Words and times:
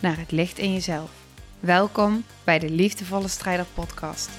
naar 0.00 0.18
het 0.18 0.30
licht 0.30 0.58
in 0.58 0.72
jezelf. 0.72 1.26
Welkom 1.60 2.24
bij 2.44 2.58
de 2.58 2.70
Liefdevolle 2.70 3.28
Strijder 3.28 3.66
Podcast. 3.74 4.30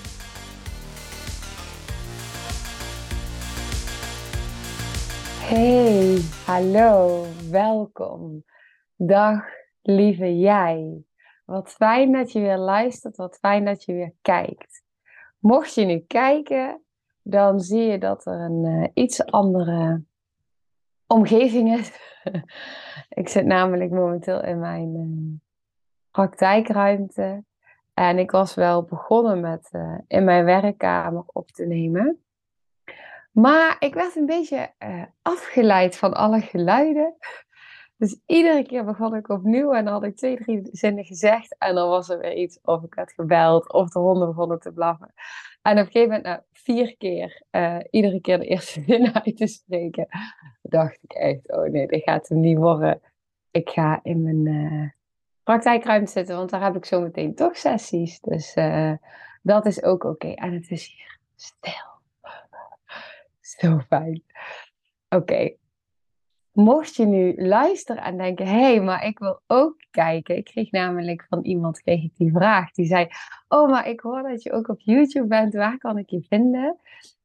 Hey, 5.49 6.19
hallo, 6.45 7.25
welkom. 7.49 8.43
Dag, 8.95 9.43
lieve 9.81 10.37
jij. 10.39 11.03
Wat 11.45 11.69
fijn 11.69 12.11
dat 12.11 12.31
je 12.31 12.39
weer 12.39 12.57
luistert, 12.57 13.15
wat 13.15 13.37
fijn 13.37 13.65
dat 13.65 13.83
je 13.83 13.93
weer 13.93 14.13
kijkt. 14.21 14.83
Mocht 15.39 15.73
je 15.73 15.85
nu 15.85 15.99
kijken, 16.07 16.81
dan 17.21 17.59
zie 17.59 17.83
je 17.83 17.97
dat 17.97 18.25
er 18.25 18.39
een 18.39 18.65
uh, 18.65 18.87
iets 18.93 19.25
andere 19.25 20.03
omgeving 21.07 21.77
is. 21.79 21.91
ik 23.21 23.29
zit 23.29 23.45
namelijk 23.45 23.91
momenteel 23.91 24.43
in 24.43 24.59
mijn 24.59 24.95
uh, 24.95 25.50
praktijkruimte. 26.11 27.43
En 27.93 28.19
ik 28.19 28.31
was 28.31 28.53
wel 28.53 28.83
begonnen 28.83 29.39
met 29.39 29.69
uh, 29.71 29.97
in 30.07 30.23
mijn 30.23 30.45
werkkamer 30.45 31.23
op 31.25 31.51
te 31.51 31.65
nemen. 31.65 32.23
Maar 33.31 33.75
ik 33.79 33.93
werd 33.93 34.15
een 34.15 34.25
beetje 34.25 34.73
afgeleid 35.21 35.97
van 35.97 36.13
alle 36.13 36.41
geluiden. 36.41 37.15
Dus 37.97 38.19
iedere 38.25 38.65
keer 38.65 38.85
begon 38.85 39.15
ik 39.15 39.29
opnieuw 39.29 39.73
en 39.73 39.85
dan 39.85 39.93
had 39.93 40.03
ik 40.03 40.15
twee, 40.15 40.35
drie 40.35 40.67
zinnen 40.71 41.05
gezegd. 41.05 41.55
En 41.57 41.75
dan 41.75 41.89
was 41.89 42.09
er 42.09 42.19
weer 42.19 42.33
iets, 42.33 42.59
of 42.61 42.83
ik 42.83 42.93
werd 42.93 43.13
gebeld, 43.13 43.73
of 43.73 43.89
de 43.89 43.99
honden 43.99 44.27
begonnen 44.27 44.59
te 44.59 44.71
blaffen. 44.71 45.13
En 45.61 45.71
op 45.71 45.77
een 45.77 45.91
gegeven 45.91 46.07
moment, 46.07 46.23
nou, 46.23 46.39
vier 46.51 46.97
keer, 46.97 47.43
uh, 47.51 47.77
iedere 47.89 48.21
keer 48.21 48.39
de 48.39 48.45
eerste 48.45 48.81
zin 48.87 49.15
uit 49.15 49.37
te 49.37 49.47
spreken, 49.47 50.07
dacht 50.61 50.97
ik 51.01 51.11
echt, 51.13 51.51
oh 51.51 51.69
nee, 51.69 51.87
dit 51.87 52.03
gaat 52.03 52.27
hem 52.27 52.39
niet 52.39 52.57
worden. 52.57 53.01
Ik 53.51 53.69
ga 53.69 53.99
in 54.03 54.23
mijn 54.23 54.93
praktijkruimte 55.43 56.11
zitten, 56.11 56.35
want 56.35 56.49
daar 56.49 56.63
heb 56.63 56.75
ik 56.75 56.85
zo 56.85 57.01
meteen 57.01 57.35
toch 57.35 57.57
sessies. 57.57 58.19
Dus 58.19 58.55
uh, 58.55 58.93
dat 59.41 59.65
is 59.65 59.83
ook 59.83 60.03
oké. 60.03 60.27
En 60.27 60.53
het 60.53 60.71
is 60.71 60.87
hier 60.95 61.19
stil. 61.35 61.89
Zo 63.59 63.79
fijn. 63.87 64.23
Oké. 65.09 65.55
Mocht 66.51 66.95
je 66.95 67.05
nu 67.05 67.33
luisteren 67.37 68.03
en 68.03 68.17
denken, 68.17 68.45
hé, 68.45 68.61
hey, 68.61 68.81
maar 68.81 69.05
ik 69.05 69.19
wil 69.19 69.41
ook 69.47 69.75
kijken. 69.91 70.37
Ik 70.37 70.45
kreeg 70.45 70.71
namelijk 70.71 71.25
van 71.29 71.43
iemand 71.43 71.81
kreeg 71.81 72.03
ik 72.03 72.15
die 72.15 72.31
vraag. 72.31 72.71
Die 72.71 72.85
zei, 72.85 73.07
oh, 73.47 73.69
maar 73.69 73.87
ik 73.87 73.99
hoor 73.99 74.21
dat 74.21 74.43
je 74.43 74.51
ook 74.51 74.67
op 74.67 74.79
YouTube 74.79 75.27
bent. 75.27 75.53
Waar 75.53 75.77
kan 75.77 75.97
ik 75.97 76.09
je 76.09 76.21
vinden? 76.21 76.79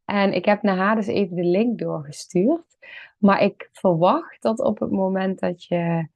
En 0.05 0.33
ik 0.33 0.45
heb 0.45 0.63
naar 0.63 0.77
haar 0.77 0.97
dus 0.97 1.07
even 1.07 1.37
de 1.37 1.45
link 1.45 1.79
doorgestuurd. 1.79 2.77
Maar 3.19 3.43
ik 3.43 3.69
verwacht 3.73 4.43
dat 4.43 4.61
op 4.61 4.79
het 4.79 4.91
moment 4.91 5.39
dat 5.39 5.65
je 5.65 6.09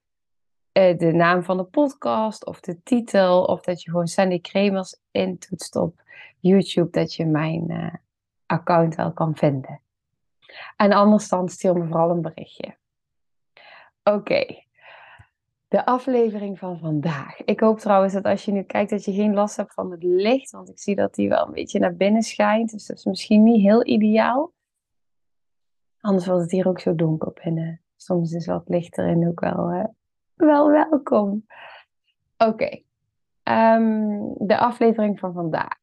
uh, 0.72 0.98
de 0.98 1.12
naam 1.12 1.42
van 1.42 1.56
de 1.56 1.64
podcast 1.64 2.46
of 2.46 2.60
de 2.60 2.82
titel... 2.82 3.44
of 3.44 3.60
dat 3.60 3.82
je 3.82 3.90
gewoon 3.90 4.06
Sandy 4.06 4.40
Kremers 4.40 4.96
intoetst 5.10 5.76
op 5.76 6.02
YouTube... 6.38 6.90
dat 6.90 7.14
je 7.14 7.26
mijn 7.26 7.70
uh, 7.70 7.94
account 8.46 8.94
wel 8.94 9.12
kan 9.12 9.36
vinden. 9.36 9.80
En 10.76 10.92
anders 10.92 11.28
dan 11.28 11.48
stuur 11.48 11.76
me 11.76 11.86
vooral 11.86 12.10
een 12.10 12.22
berichtje. 12.22 12.76
Oké. 14.02 14.64
De 15.68 15.86
aflevering 15.86 16.58
van 16.58 16.78
vandaag. 16.78 17.44
Ik 17.44 17.60
hoop 17.60 17.78
trouwens 17.78 18.12
dat 18.12 18.24
als 18.24 18.44
je 18.44 18.52
nu 18.52 18.62
kijkt 18.62 18.90
dat 18.90 19.04
je 19.04 19.12
geen 19.12 19.34
last 19.34 19.56
hebt 19.56 19.74
van 19.74 19.90
het 19.90 20.02
licht. 20.02 20.50
Want 20.50 20.68
ik 20.68 20.78
zie 20.78 20.94
dat 20.94 21.14
die 21.14 21.28
wel 21.28 21.46
een 21.46 21.52
beetje 21.52 21.78
naar 21.78 21.94
binnen 21.94 22.22
schijnt. 22.22 22.70
Dus 22.70 22.86
dat 22.86 22.96
is 22.96 23.04
misschien 23.04 23.42
niet 23.42 23.60
heel 23.60 23.86
ideaal. 23.86 24.52
Anders 26.00 26.26
wordt 26.26 26.42
het 26.42 26.50
hier 26.50 26.68
ook 26.68 26.80
zo 26.80 26.94
donker 26.94 27.32
binnen. 27.44 27.80
Soms 27.96 28.32
is 28.32 28.46
wat 28.46 28.68
licht 28.68 28.98
erin 28.98 29.28
ook 29.28 29.40
wel, 29.40 29.72
uh, 29.72 29.84
wel 30.40 30.70
welkom. 30.70 31.46
Oké. 32.36 32.82
Um, 33.44 34.34
de 34.38 34.58
aflevering 34.58 35.18
van 35.18 35.32
vandaag. 35.32 35.78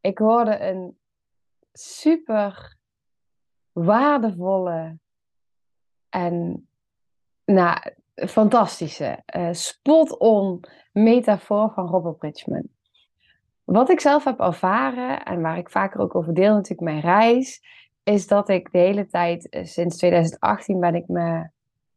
Ik 0.00 0.18
hoorde 0.18 0.60
een 0.60 0.98
super 1.72 2.76
waardevolle 3.72 4.98
en 6.08 6.66
nou, 7.44 7.78
fantastische, 8.14 9.22
uh, 9.36 9.48
spot-on 9.52 10.64
metafoor 10.92 11.72
van 11.74 11.86
Robert 11.86 12.16
Bridgman. 12.16 12.68
Wat 13.64 13.90
ik 13.90 14.00
zelf 14.00 14.24
heb 14.24 14.40
ervaren 14.40 15.24
en 15.24 15.40
waar 15.40 15.58
ik 15.58 15.70
vaker 15.70 16.00
ook 16.00 16.14
over 16.14 16.34
deel, 16.34 16.54
natuurlijk 16.54 16.80
mijn 16.80 17.00
reis, 17.00 17.62
is 18.02 18.26
dat 18.26 18.48
ik 18.48 18.72
de 18.72 18.78
hele 18.78 19.06
tijd, 19.06 19.54
uh, 19.54 19.64
sinds 19.64 19.96
2018 19.96 20.80
ben 20.80 20.94
ik 20.94 21.08
me 21.08 21.48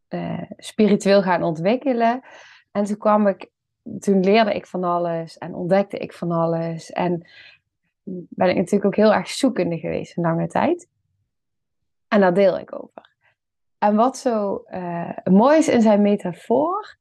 uh, 0.10 0.42
spiritueel 0.58 1.22
gaan 1.22 1.44
ontwikkelen. 1.44 2.22
En 2.72 2.84
toen 2.84 2.98
kwam 2.98 3.28
ik, 3.28 3.50
toen 4.00 4.24
leerde 4.24 4.54
ik 4.54 4.68
van 4.68 4.84
alles 4.84 5.38
en 5.38 5.54
ontdekte 5.54 5.98
ik 5.98 6.14
van 6.14 6.32
alles. 6.32 6.92
En 6.92 7.28
ben 8.30 8.50
ik 8.50 8.56
natuurlijk 8.56 8.86
ook 8.86 8.96
heel 8.96 9.14
erg 9.14 9.28
zoekende 9.28 9.78
geweest 9.78 10.18
een 10.18 10.24
lange 10.24 10.48
tijd. 10.48 10.88
En 12.08 12.20
daar 12.20 12.34
deel 12.34 12.60
ik 12.60 12.76
over. 12.84 13.14
En 13.78 13.96
wat 13.96 14.18
zo 14.18 14.64
uh, 14.68 15.18
mooi 15.24 15.58
is 15.58 15.68
in 15.68 15.82
zijn 15.82 16.02
metafoor, 16.02 16.98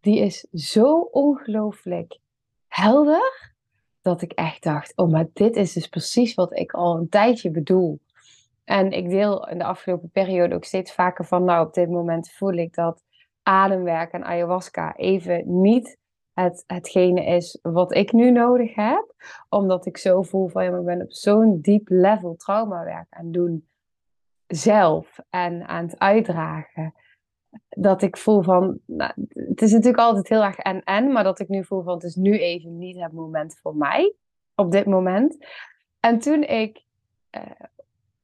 die 0.00 0.18
is 0.18 0.40
zo 0.52 1.00
ongelooflijk 1.00 2.18
helder, 2.68 3.52
dat 4.02 4.22
ik 4.22 4.32
echt 4.32 4.62
dacht, 4.62 4.96
oh, 4.96 5.10
maar 5.10 5.26
dit 5.32 5.56
is 5.56 5.72
dus 5.72 5.88
precies 5.88 6.34
wat 6.34 6.58
ik 6.58 6.72
al 6.72 6.96
een 6.96 7.08
tijdje 7.08 7.50
bedoel. 7.50 8.00
En 8.64 8.90
ik 8.90 9.10
deel 9.10 9.48
in 9.48 9.58
de 9.58 9.64
afgelopen 9.64 10.10
periode 10.10 10.54
ook 10.54 10.64
steeds 10.64 10.92
vaker 10.92 11.24
van, 11.24 11.44
nou, 11.44 11.66
op 11.66 11.74
dit 11.74 11.88
moment 11.88 12.30
voel 12.30 12.52
ik 12.52 12.74
dat 12.74 13.02
ademwerk 13.42 14.12
en 14.12 14.24
ayahuasca 14.24 14.96
even 14.96 15.60
niet 15.60 15.98
het, 16.32 16.64
hetgene 16.66 17.24
is 17.24 17.58
wat 17.62 17.94
ik 17.94 18.12
nu 18.12 18.30
nodig 18.30 18.74
heb. 18.74 19.14
Omdat 19.48 19.86
ik 19.86 19.96
zo 19.96 20.22
voel 20.22 20.48
van, 20.48 20.64
ja, 20.64 20.76
ik 20.76 20.84
ben 20.84 21.02
op 21.02 21.12
zo'n 21.12 21.60
diep 21.60 21.88
level 21.88 22.36
traumawerk 22.36 23.06
aan 23.10 23.24
het 23.24 23.34
doen 23.34 23.68
zelf 24.46 25.18
en 25.30 25.68
aan 25.68 25.84
het 25.84 25.98
uitdragen. 25.98 26.94
Dat 27.68 28.02
ik 28.02 28.16
voel 28.16 28.42
van, 28.42 28.78
nou, 28.86 29.12
het 29.34 29.62
is 29.62 29.72
natuurlijk 29.72 30.02
altijd 30.02 30.28
heel 30.28 30.42
erg 30.42 30.56
en-en, 30.56 31.12
maar 31.12 31.24
dat 31.24 31.38
ik 31.38 31.48
nu 31.48 31.64
voel 31.64 31.82
van, 31.82 31.94
het 31.94 32.02
is 32.02 32.14
nu 32.14 32.38
even 32.38 32.78
niet 32.78 33.00
het 33.00 33.12
moment 33.12 33.58
voor 33.62 33.76
mij, 33.76 34.14
op 34.54 34.72
dit 34.72 34.86
moment. 34.86 35.46
En 36.00 36.18
toen 36.18 36.42
ik 36.42 36.84
uh, 37.36 37.42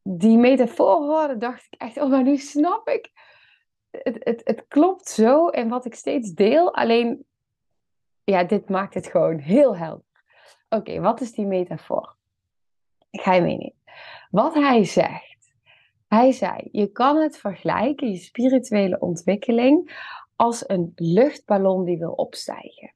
die 0.08 0.38
metafoor 0.38 0.96
hoorde, 0.96 1.36
dacht 1.36 1.66
ik 1.70 1.80
echt, 1.80 2.00
oh, 2.00 2.10
maar 2.10 2.22
nu 2.22 2.36
snap 2.36 2.88
ik. 2.88 3.10
Het, 3.90 4.16
het, 4.20 4.40
het 4.44 4.64
klopt 4.68 5.08
zo 5.08 5.46
in 5.46 5.68
wat 5.68 5.84
ik 5.84 5.94
steeds 5.94 6.32
deel, 6.32 6.74
alleen, 6.74 7.24
ja, 8.24 8.44
dit 8.44 8.68
maakt 8.68 8.94
het 8.94 9.06
gewoon 9.06 9.38
heel 9.38 9.76
helder. 9.76 10.04
Oké, 10.68 11.00
wat 11.00 11.20
is 11.20 11.32
die 11.32 11.46
metafoor? 11.46 12.16
Ik 13.10 13.20
ga 13.20 13.34
je 13.34 13.40
meenemen. 13.40 13.74
Wat 14.30 14.54
hij 14.54 14.84
zegt 14.84 15.36
hij 16.08 16.32
zei: 16.32 16.68
Je 16.72 16.86
kan 16.86 17.16
het 17.16 17.38
vergelijken, 17.38 18.10
je 18.10 18.16
spirituele 18.16 18.98
ontwikkeling, 18.98 20.04
als 20.36 20.68
een 20.68 20.92
luchtballon 20.94 21.84
die 21.84 21.98
wil 21.98 22.12
opstijgen. 22.12 22.92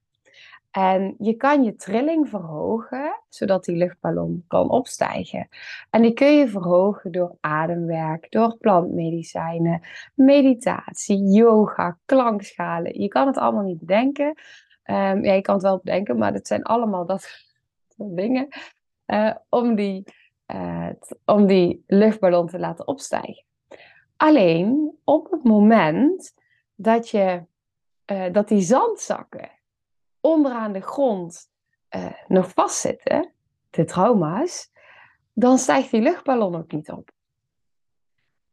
En 0.71 1.15
je 1.19 1.35
kan 1.35 1.63
je 1.65 1.77
trilling 1.77 2.29
verhogen, 2.29 3.23
zodat 3.29 3.65
die 3.65 3.77
luchtballon 3.77 4.45
kan 4.47 4.71
opstijgen. 4.71 5.49
En 5.91 6.03
die 6.03 6.13
kun 6.13 6.37
je 6.37 6.49
verhogen 6.49 7.13
door 7.13 7.37
ademwerk, 7.41 8.31
door 8.31 8.57
plantmedicijnen, 8.57 9.81
meditatie, 10.15 11.31
yoga, 11.31 11.99
klankschalen. 12.05 13.01
Je 13.01 13.09
kan 13.09 13.27
het 13.27 13.37
allemaal 13.37 13.65
niet 13.65 13.79
bedenken. 13.79 14.27
Um, 14.85 15.25
ja, 15.25 15.33
je 15.33 15.41
kan 15.41 15.55
het 15.55 15.63
wel 15.63 15.81
bedenken, 15.83 16.19
maar 16.19 16.33
het 16.33 16.47
zijn 16.47 16.63
allemaal 16.63 17.07
dat 17.07 17.23
soort 17.97 18.17
dingen. 18.17 18.49
Uh, 19.07 19.35
om 19.49 19.75
die 19.75 20.05
uh, 20.55 20.89
om 21.25 21.47
die 21.47 21.85
luchtballon 21.87 22.47
te 22.47 22.59
laten 22.59 22.87
opstijgen. 22.87 23.45
Alleen 24.17 24.99
op 25.05 25.31
het 25.31 25.45
moment 25.45 26.35
dat, 26.75 27.09
je, 27.09 27.43
uh, 28.13 28.33
dat 28.33 28.49
die 28.49 28.61
zandzakken 28.61 29.51
onderaan 30.21 30.73
de 30.73 30.81
grond 30.81 31.51
uh, 31.97 32.13
nog 32.27 32.51
vastzitten, 32.51 33.33
de 33.71 33.85
trauma's, 33.85 34.71
dan 35.33 35.59
stijgt 35.59 35.91
die 35.91 36.01
luchtballon 36.01 36.57
ook 36.57 36.73
niet 36.73 36.91
op. 36.91 37.11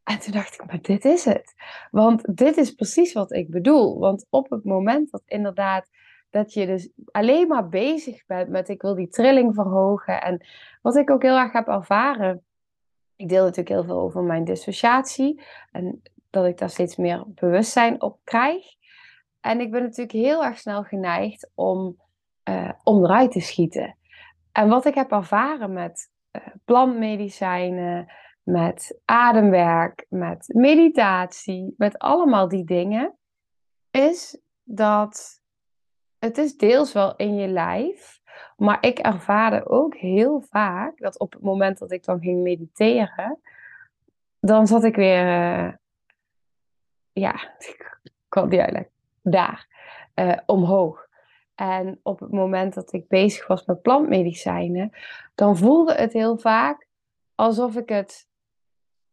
En 0.04 0.18
toen 0.18 0.32
dacht 0.32 0.54
ik, 0.54 0.66
maar 0.66 0.80
dit 0.82 1.04
is 1.04 1.24
het. 1.24 1.54
Want 1.90 2.36
dit 2.36 2.56
is 2.56 2.70
precies 2.70 3.12
wat 3.12 3.32
ik 3.32 3.50
bedoel. 3.50 3.98
Want 3.98 4.26
op 4.30 4.50
het 4.50 4.64
moment 4.64 5.10
dat 5.10 5.22
inderdaad 5.26 5.88
dat 6.30 6.52
je 6.52 6.66
dus 6.66 6.88
alleen 7.10 7.48
maar 7.48 7.68
bezig 7.68 8.26
bent 8.26 8.48
met 8.48 8.68
ik 8.68 8.82
wil 8.82 8.94
die 8.94 9.08
trilling 9.08 9.54
verhogen. 9.54 10.22
En 10.22 10.46
wat 10.82 10.96
ik 10.96 11.10
ook 11.10 11.22
heel 11.22 11.36
erg 11.36 11.52
heb 11.52 11.68
ervaren, 11.68 12.44
ik 13.16 13.28
deel 13.28 13.42
natuurlijk 13.42 13.68
heel 13.68 13.84
veel 13.84 14.00
over 14.00 14.22
mijn 14.22 14.44
dissociatie 14.44 15.42
en 15.72 16.02
dat 16.30 16.46
ik 16.46 16.58
daar 16.58 16.70
steeds 16.70 16.96
meer 16.96 17.24
bewustzijn 17.26 18.02
op 18.02 18.18
krijg. 18.24 18.76
En 19.40 19.60
ik 19.60 19.70
ben 19.70 19.82
natuurlijk 19.82 20.12
heel 20.12 20.44
erg 20.44 20.58
snel 20.58 20.82
geneigd 20.82 21.50
om, 21.54 21.96
uh, 22.48 22.70
om 22.82 23.04
eruit 23.04 23.30
te 23.30 23.40
schieten. 23.40 23.96
En 24.52 24.68
wat 24.68 24.84
ik 24.84 24.94
heb 24.94 25.12
ervaren 25.12 25.72
met 25.72 26.10
uh, 26.32 26.42
plantmedicijnen, 26.64 28.12
met 28.42 29.00
ademwerk, 29.04 30.06
met 30.08 30.48
meditatie, 30.54 31.74
met 31.76 31.98
allemaal 31.98 32.48
die 32.48 32.64
dingen, 32.64 33.18
is 33.90 34.40
dat 34.62 35.42
het 36.18 36.38
is 36.38 36.56
deels 36.56 36.92
wel 36.92 37.16
in 37.16 37.34
je 37.34 37.48
lijf, 37.48 38.20
maar 38.56 38.78
ik 38.80 38.98
ervaarde 38.98 39.68
ook 39.68 39.94
heel 39.96 40.40
vaak 40.40 40.98
dat 40.98 41.18
op 41.18 41.32
het 41.32 41.42
moment 41.42 41.78
dat 41.78 41.92
ik 41.92 42.04
dan 42.04 42.20
ging 42.20 42.42
mediteren, 42.42 43.40
dan 44.40 44.66
zat 44.66 44.84
ik 44.84 44.96
weer, 44.96 45.24
uh, 45.24 45.72
ja, 47.12 47.32
ik 47.58 48.50
die 48.50 48.60
uitleggen, 48.60 48.92
daar, 49.30 49.66
uh, 50.14 50.36
omhoog. 50.46 51.08
En 51.58 52.00
op 52.02 52.20
het 52.20 52.32
moment 52.32 52.74
dat 52.74 52.92
ik 52.92 53.08
bezig 53.08 53.46
was 53.46 53.64
met 53.64 53.82
plantmedicijnen, 53.82 54.90
dan 55.34 55.56
voelde 55.56 55.94
het 55.94 56.12
heel 56.12 56.38
vaak 56.38 56.86
alsof 57.34 57.76
ik 57.76 57.88
het. 57.88 58.26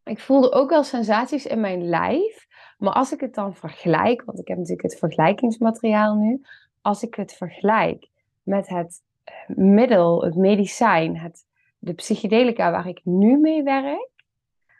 Ik 0.04 0.20
voelde 0.20 0.52
ook 0.52 0.70
wel 0.70 0.84
sensaties 0.84 1.46
in 1.46 1.60
mijn 1.60 1.90
lijf. 1.90 2.48
Maar 2.78 2.94
als 2.94 3.14
ik 3.14 3.20
het 3.20 3.34
dan 3.34 3.56
vergelijk, 3.56 4.24
want 4.26 4.40
ik 4.40 4.48
heb 4.48 4.58
natuurlijk 4.58 4.90
het 4.90 5.00
vergelijkingsmateriaal 5.00 6.16
nu. 6.16 6.42
Als 6.82 7.04
ik 7.04 7.16
het 7.16 7.34
vergelijk 7.34 8.10
met 8.44 8.68
het 8.68 9.02
eh, 9.24 9.34
middel, 9.56 10.24
het 10.24 10.36
medicijn, 10.36 11.18
het, 11.18 11.46
de 11.78 11.94
psychedelica 11.94 12.72
waar 12.72 12.88
ik 12.88 13.02
nu 13.04 13.38
mee 13.38 13.64
werk. 13.64 14.10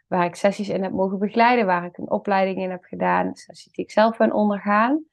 Waar 0.08 0.26
ik 0.26 0.36
sessies 0.36 0.70
in 0.70 0.84
heb 0.84 0.92
mogen 0.92 1.20
begeleiden, 1.20 1.66
waar 1.66 1.86
ik 1.86 1.98
een 1.98 2.12
opleiding 2.12 2.58
in 2.58 2.72
heb 2.72 2.84
gedaan, 2.84 3.36
sessies 3.36 3.74
die 3.74 3.86
ik 3.86 3.92
zelf 3.92 4.18
ben 4.18 4.34
ondergaan 4.34 5.06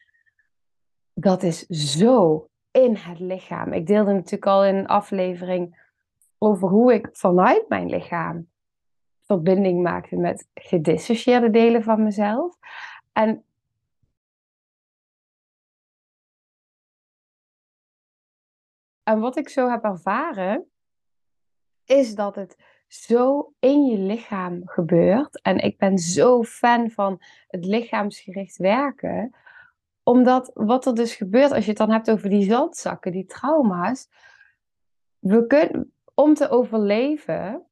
dat 1.14 1.43
is 1.43 1.67
zo 1.67 2.47
in 2.70 2.97
het 2.97 3.19
lichaam. 3.19 3.73
Ik 3.73 3.87
deelde 3.87 4.12
natuurlijk 4.12 4.47
al 4.47 4.64
in 4.64 4.75
een 4.75 4.87
aflevering 4.87 5.91
over 6.38 6.69
hoe 6.69 6.93
ik 6.93 7.09
vanuit 7.12 7.69
mijn 7.69 7.88
lichaam 7.88 8.50
verbinding 9.20 9.82
maakte 9.82 10.17
met 10.17 10.49
gedissocieerde 10.55 11.50
delen 11.50 11.82
van 11.82 12.03
mezelf. 12.03 12.56
En 13.12 13.44
En 19.03 19.20
wat 19.20 19.37
ik 19.37 19.49
zo 19.49 19.70
heb 19.70 19.85
ervaren, 19.85 20.70
is 21.85 22.14
dat 22.14 22.35
het 22.35 22.56
zo 22.87 23.53
in 23.59 23.85
je 23.85 23.99
lichaam 23.99 24.61
gebeurt. 24.64 25.43
En 25.43 25.59
ik 25.59 25.79
ben 25.79 25.99
zo 25.99 26.44
fan 26.44 26.91
van 26.91 27.23
het 27.49 27.64
lichaamsgericht 27.64 28.56
werken 28.56 29.35
omdat 30.02 30.50
wat 30.54 30.87
er 30.87 30.94
dus 30.94 31.14
gebeurt 31.14 31.52
als 31.52 31.64
je 31.64 31.70
het 31.70 31.78
dan 31.78 31.90
hebt 31.90 32.10
over 32.10 32.28
die 32.28 32.50
zandzakken, 32.50 33.12
die 33.12 33.26
trauma's. 33.26 34.08
We 35.19 35.46
kunnen, 35.46 35.93
om 36.14 36.34
te 36.34 36.50
overleven 36.50 37.66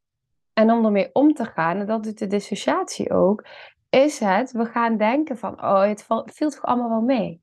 en 0.53 0.71
om 0.71 0.85
ermee 0.85 1.11
om 1.12 1.35
te 1.35 1.44
gaan, 1.44 1.77
en 1.77 1.87
dat 1.87 2.03
doet 2.03 2.19
de 2.19 2.27
dissociatie 2.27 3.12
ook, 3.12 3.47
is 3.88 4.19
het, 4.19 4.53
we 4.53 4.65
gaan 4.65 4.97
denken 4.97 5.38
van, 5.38 5.62
oh, 5.62 5.82
het 5.82 6.06
viel 6.25 6.50
toch 6.50 6.65
allemaal 6.65 6.88
wel 6.88 7.00
mee. 7.00 7.43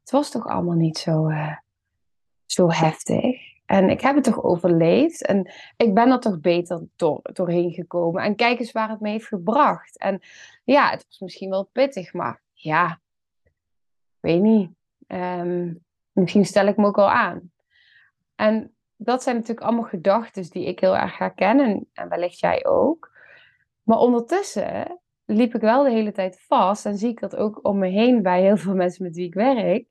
Het 0.00 0.10
was 0.10 0.30
toch 0.30 0.46
allemaal 0.46 0.76
niet 0.76 0.98
zo, 0.98 1.28
uh, 1.28 1.56
zo 2.46 2.70
heftig. 2.70 3.56
En 3.66 3.88
ik 3.88 4.00
heb 4.00 4.14
het 4.14 4.24
toch 4.24 4.42
overleefd. 4.42 5.26
En 5.26 5.52
ik 5.76 5.94
ben 5.94 6.10
er 6.10 6.20
toch 6.20 6.40
beter 6.40 6.86
door, 6.96 7.20
doorheen 7.22 7.72
gekomen. 7.72 8.22
En 8.22 8.36
kijk 8.36 8.58
eens 8.58 8.72
waar 8.72 8.90
het 8.90 9.00
me 9.00 9.08
heeft 9.08 9.26
gebracht. 9.26 9.98
En 9.98 10.20
ja, 10.64 10.90
het 10.90 11.06
was 11.08 11.18
misschien 11.18 11.50
wel 11.50 11.68
pittig, 11.72 12.12
maar 12.12 12.42
ja, 12.52 13.00
weet 14.28 14.42
niet. 14.42 14.70
Ehm, 15.06 15.74
misschien 16.12 16.44
stel 16.44 16.66
ik 16.66 16.76
me 16.76 16.86
ook 16.86 16.98
al 16.98 17.10
aan. 17.10 17.52
En 18.34 18.74
dat 18.96 19.22
zijn 19.22 19.36
natuurlijk 19.36 19.66
allemaal 19.66 19.84
gedachten 19.84 20.50
die 20.50 20.66
ik 20.66 20.80
heel 20.80 20.96
erg 20.96 21.18
herken 21.18 21.60
en, 21.60 21.88
en 21.92 22.08
wellicht 22.08 22.38
jij 22.38 22.66
ook. 22.66 23.10
Maar 23.82 23.98
ondertussen 23.98 25.00
liep 25.24 25.54
ik 25.54 25.60
wel 25.60 25.82
de 25.82 25.90
hele 25.90 26.12
tijd 26.12 26.40
vast 26.46 26.86
en 26.86 26.96
zie 26.96 27.08
ik 27.08 27.20
dat 27.20 27.36
ook 27.36 27.58
om 27.62 27.78
me 27.78 27.88
heen 27.88 28.22
bij 28.22 28.42
heel 28.42 28.56
veel 28.56 28.74
mensen 28.74 29.04
met 29.04 29.14
wie 29.14 29.26
ik 29.26 29.34
werk. 29.34 29.86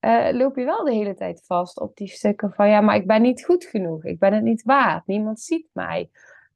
Uh, 0.00 0.28
loop 0.32 0.56
je 0.56 0.64
wel 0.64 0.84
de 0.84 0.94
hele 0.94 1.14
tijd 1.14 1.42
vast 1.46 1.80
op 1.80 1.96
die 1.96 2.08
stukken 2.08 2.52
van 2.52 2.68
ja, 2.68 2.80
maar 2.80 2.96
ik 2.96 3.06
ben 3.06 3.22
niet 3.22 3.44
goed 3.44 3.64
genoeg, 3.64 4.04
ik 4.04 4.18
ben 4.18 4.32
het 4.32 4.42
niet 4.42 4.62
waard, 4.62 5.06
niemand 5.06 5.40
ziet 5.40 5.66
mij. 5.72 6.10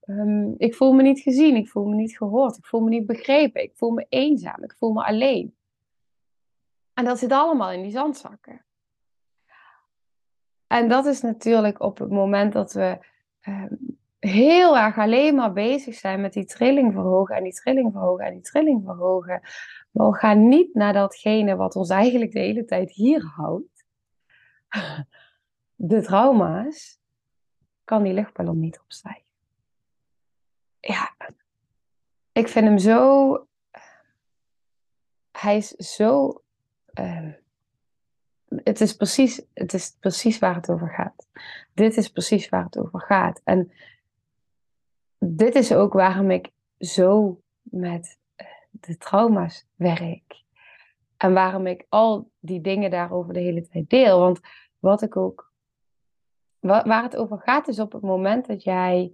Um, 0.07 0.55
ik 0.59 0.75
voel 0.75 0.93
me 0.93 1.03
niet 1.03 1.21
gezien, 1.21 1.57
ik 1.57 1.69
voel 1.69 1.85
me 1.85 1.95
niet 1.95 2.17
gehoord, 2.17 2.57
ik 2.57 2.65
voel 2.65 2.81
me 2.81 2.89
niet 2.89 3.07
begrepen, 3.07 3.63
ik 3.63 3.73
voel 3.75 3.91
me 3.91 4.07
eenzaam, 4.09 4.63
ik 4.63 4.75
voel 4.79 4.93
me 4.93 5.05
alleen. 5.05 5.56
En 6.97 7.05
dat 7.05 7.19
zit 7.19 7.33
allemaal 7.33 7.71
in 7.71 7.83
die 7.83 7.91
zandzakken. 7.91 8.65
En 10.67 10.89
dat 10.89 11.07
is 11.07 11.21
natuurlijk 11.21 11.81
op 11.81 11.99
het 11.99 12.11
moment 12.11 12.53
dat 12.53 12.73
we 12.73 12.99
ehm, 13.41 13.75
heel 14.19 14.79
erg 14.79 14.99
alleen 14.99 15.35
maar 15.35 15.53
bezig 15.53 15.95
zijn 15.95 16.21
met 16.21 16.33
die 16.33 16.45
trilling 16.45 16.93
verhogen 16.93 17.37
en 17.37 17.43
die 17.43 17.53
trilling 17.53 17.93
verhogen 17.93 18.25
en 18.25 18.33
die 18.33 18.43
trilling 18.43 18.83
verhogen. 18.85 19.41
Maar 19.91 20.11
we 20.11 20.17
gaan 20.17 20.49
niet 20.49 20.75
naar 20.75 20.93
datgene 20.93 21.57
wat 21.57 21.77
ons 21.77 21.91
eigenlijk 21.91 22.33
de 22.33 22.39
hele 22.39 22.65
tijd 22.65 22.91
hier 22.91 23.23
houdt. 23.25 23.85
De 25.75 26.03
trauma's. 26.03 26.99
Kan 27.85 28.03
die 28.03 28.13
luchtballon 28.13 28.61
niet 28.61 28.81
opstijgen. 28.81 29.25
Ja, 30.81 31.17
ik 32.33 32.49
vind 32.49 32.67
hem 32.67 32.79
zo. 32.79 33.47
Hij 35.31 35.57
is 35.57 35.69
zo 35.69 36.41
Ehm, 36.97 37.31
het, 38.49 38.81
is 38.81 38.97
precies, 38.97 39.43
het 39.55 39.73
is 39.73 39.97
precies 40.01 40.39
waar 40.39 40.55
het 40.55 40.71
over 40.71 40.89
gaat. 40.89 41.29
Dit 41.75 41.97
is 41.97 42.09
precies 42.09 42.49
waar 42.49 42.65
het 42.65 42.79
over 42.79 43.01
gaat. 43.01 43.41
En 43.45 43.73
dit 45.19 45.55
is 45.55 45.73
ook 45.73 45.93
waarom 45.93 46.31
ik 46.31 46.51
zo 46.79 47.41
met 47.63 48.19
eh, 48.35 48.47
de 48.71 48.97
trauma's 48.97 49.67
werk. 49.75 50.45
En 51.17 51.33
waarom 51.33 51.67
ik 51.67 51.87
al 51.89 52.31
die 52.39 52.61
dingen 52.61 52.91
daarover 52.91 53.35
de 53.35 53.41
hele 53.41 53.69
tijd 53.69 53.91
deel. 53.91 54.19
Want 54.19 54.41
wat 54.79 55.03
ik 55.03 55.17
ook. 55.17 55.55
Waar 56.59 57.03
het 57.03 57.17
over 57.17 57.39
gaat 57.39 57.69
is 57.69 57.79
op 57.79 57.93
het 57.93 58.03
moment 58.03 58.47
dat 58.47 58.63
jij 58.63 59.13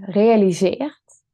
realiseert. 0.00 1.24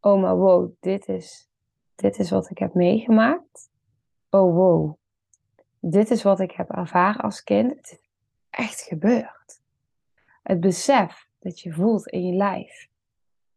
Oh, 0.00 0.20
maar 0.20 0.36
wow, 0.36 0.72
dit 0.80 1.08
is, 1.08 1.48
dit 1.94 2.18
is 2.18 2.30
wat 2.30 2.50
ik 2.50 2.58
heb 2.58 2.74
meegemaakt 2.74 3.72
oh 4.34 4.54
wow, 4.54 4.94
dit 5.80 6.10
is 6.10 6.22
wat 6.22 6.40
ik 6.40 6.50
heb 6.50 6.70
ervaren 6.70 7.22
als 7.22 7.42
kind. 7.42 7.70
Het 7.70 7.90
is 7.90 7.98
echt 8.50 8.80
gebeurd. 8.80 9.60
Het 10.42 10.60
besef 10.60 11.28
dat 11.38 11.60
je 11.60 11.72
voelt 11.72 12.06
in 12.06 12.26
je 12.26 12.34
lijf. 12.34 12.88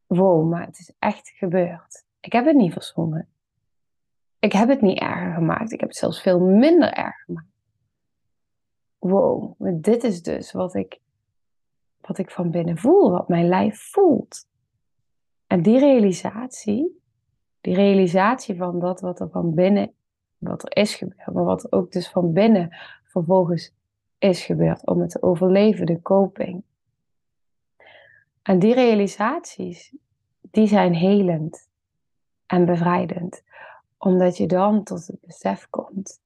Wow, 0.05 0.49
maar 0.49 0.65
het 0.65 0.79
is 0.79 0.93
echt 0.99 1.29
gebeurd. 1.29 2.05
Ik 2.19 2.31
heb 2.31 2.45
het 2.45 2.55
niet 2.55 2.73
verzonnen. 2.73 3.27
Ik 4.39 4.51
heb 4.51 4.69
het 4.69 4.81
niet 4.81 4.99
erger 4.99 5.33
gemaakt. 5.33 5.71
Ik 5.71 5.79
heb 5.79 5.89
het 5.89 5.97
zelfs 5.97 6.21
veel 6.21 6.39
minder 6.39 6.93
erg 6.93 7.23
gemaakt. 7.23 7.47
Wow, 8.97 9.55
dit 9.81 10.03
is 10.03 10.21
dus 10.21 10.51
wat 10.51 10.73
ik, 10.73 10.99
wat 12.01 12.17
ik 12.17 12.31
van 12.31 12.51
binnen 12.51 12.77
voel, 12.77 13.11
wat 13.11 13.27
mijn 13.27 13.47
lijf 13.47 13.79
voelt. 13.91 14.47
En 15.47 15.61
die 15.61 15.79
realisatie, 15.79 17.01
die 17.61 17.75
realisatie 17.75 18.55
van 18.55 18.79
dat 18.79 19.01
wat 19.01 19.19
er 19.19 19.29
van 19.29 19.53
binnen 19.53 19.95
wat 20.37 20.63
er 20.63 20.81
is 20.81 20.95
gebeurd, 20.95 21.33
maar 21.33 21.43
wat 21.43 21.71
ook 21.71 21.91
dus 21.91 22.09
van 22.09 22.33
binnen 22.33 22.77
vervolgens 23.03 23.73
is 24.17 24.45
gebeurd 24.45 24.85
om 24.85 24.99
het 24.99 25.09
te 25.09 25.21
overleven, 25.21 25.85
de 25.85 26.01
coping. 26.01 26.63
En 28.41 28.59
die 28.59 28.73
realisaties, 28.73 29.95
die 30.41 30.67
zijn 30.67 30.93
helend 30.93 31.69
en 32.45 32.65
bevrijdend, 32.65 33.43
omdat 33.97 34.37
je 34.37 34.47
dan 34.47 34.83
tot 34.83 35.07
het 35.07 35.21
besef 35.21 35.67
komt, 35.69 36.21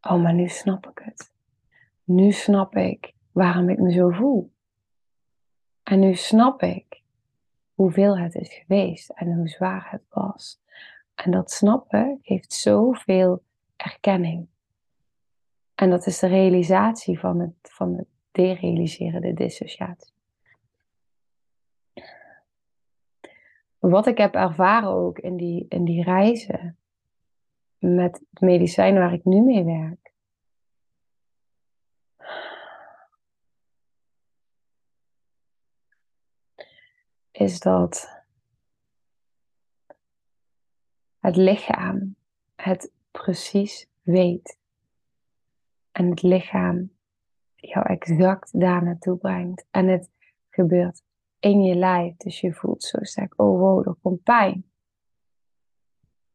oh 0.00 0.22
maar 0.22 0.34
nu 0.34 0.48
snap 0.48 0.86
ik 0.86 1.02
het. 1.04 1.32
Nu 2.04 2.32
snap 2.32 2.76
ik 2.76 3.14
waarom 3.32 3.68
ik 3.68 3.78
me 3.78 3.92
zo 3.92 4.10
voel. 4.10 4.50
En 5.82 5.98
nu 5.98 6.14
snap 6.14 6.62
ik 6.62 7.02
hoeveel 7.74 8.18
het 8.18 8.34
is 8.34 8.54
geweest 8.54 9.10
en 9.10 9.34
hoe 9.34 9.48
zwaar 9.48 9.86
het 9.90 10.02
was. 10.08 10.60
En 11.24 11.30
dat 11.30 11.50
snappen 11.50 12.18
geeft 12.22 12.52
zoveel 12.52 13.42
erkenning. 13.76 14.46
En 15.74 15.90
dat 15.90 16.06
is 16.06 16.18
de 16.18 16.26
realisatie 16.26 17.18
van 17.18 17.40
het, 17.40 17.54
van 17.62 17.96
het 17.96 18.06
derealiseren, 18.30 19.20
de 19.20 19.34
dissociatie. 19.34 20.12
Wat 23.78 24.06
ik 24.06 24.18
heb 24.18 24.34
ervaren 24.34 24.88
ook 24.88 25.18
in 25.18 25.36
die, 25.36 25.66
in 25.68 25.84
die 25.84 26.02
reizen 26.02 26.76
met 27.78 28.24
het 28.30 28.40
medicijn 28.40 28.94
waar 28.94 29.12
ik 29.12 29.24
nu 29.24 29.40
mee 29.40 29.64
werk. 29.64 30.12
Is 37.30 37.60
dat 37.60 38.17
het 41.20 41.36
lichaam 41.36 42.16
het 42.56 42.92
precies 43.10 43.86
weet. 44.02 44.58
En 45.92 46.10
het 46.10 46.22
lichaam 46.22 46.90
jou 47.54 47.86
exact 47.86 48.60
daar 48.60 48.84
naartoe 48.84 49.16
brengt. 49.16 49.66
En 49.70 49.88
het 49.88 50.10
gebeurt 50.50 51.02
in 51.38 51.62
je 51.62 51.74
lijf. 51.74 52.16
Dus 52.16 52.40
je 52.40 52.52
voelt 52.52 52.82
zo 52.82 52.98
sterk, 53.00 53.40
oh 53.40 53.58
wow, 53.58 53.88
er 53.88 53.94
komt 54.02 54.22
pijn. 54.22 54.70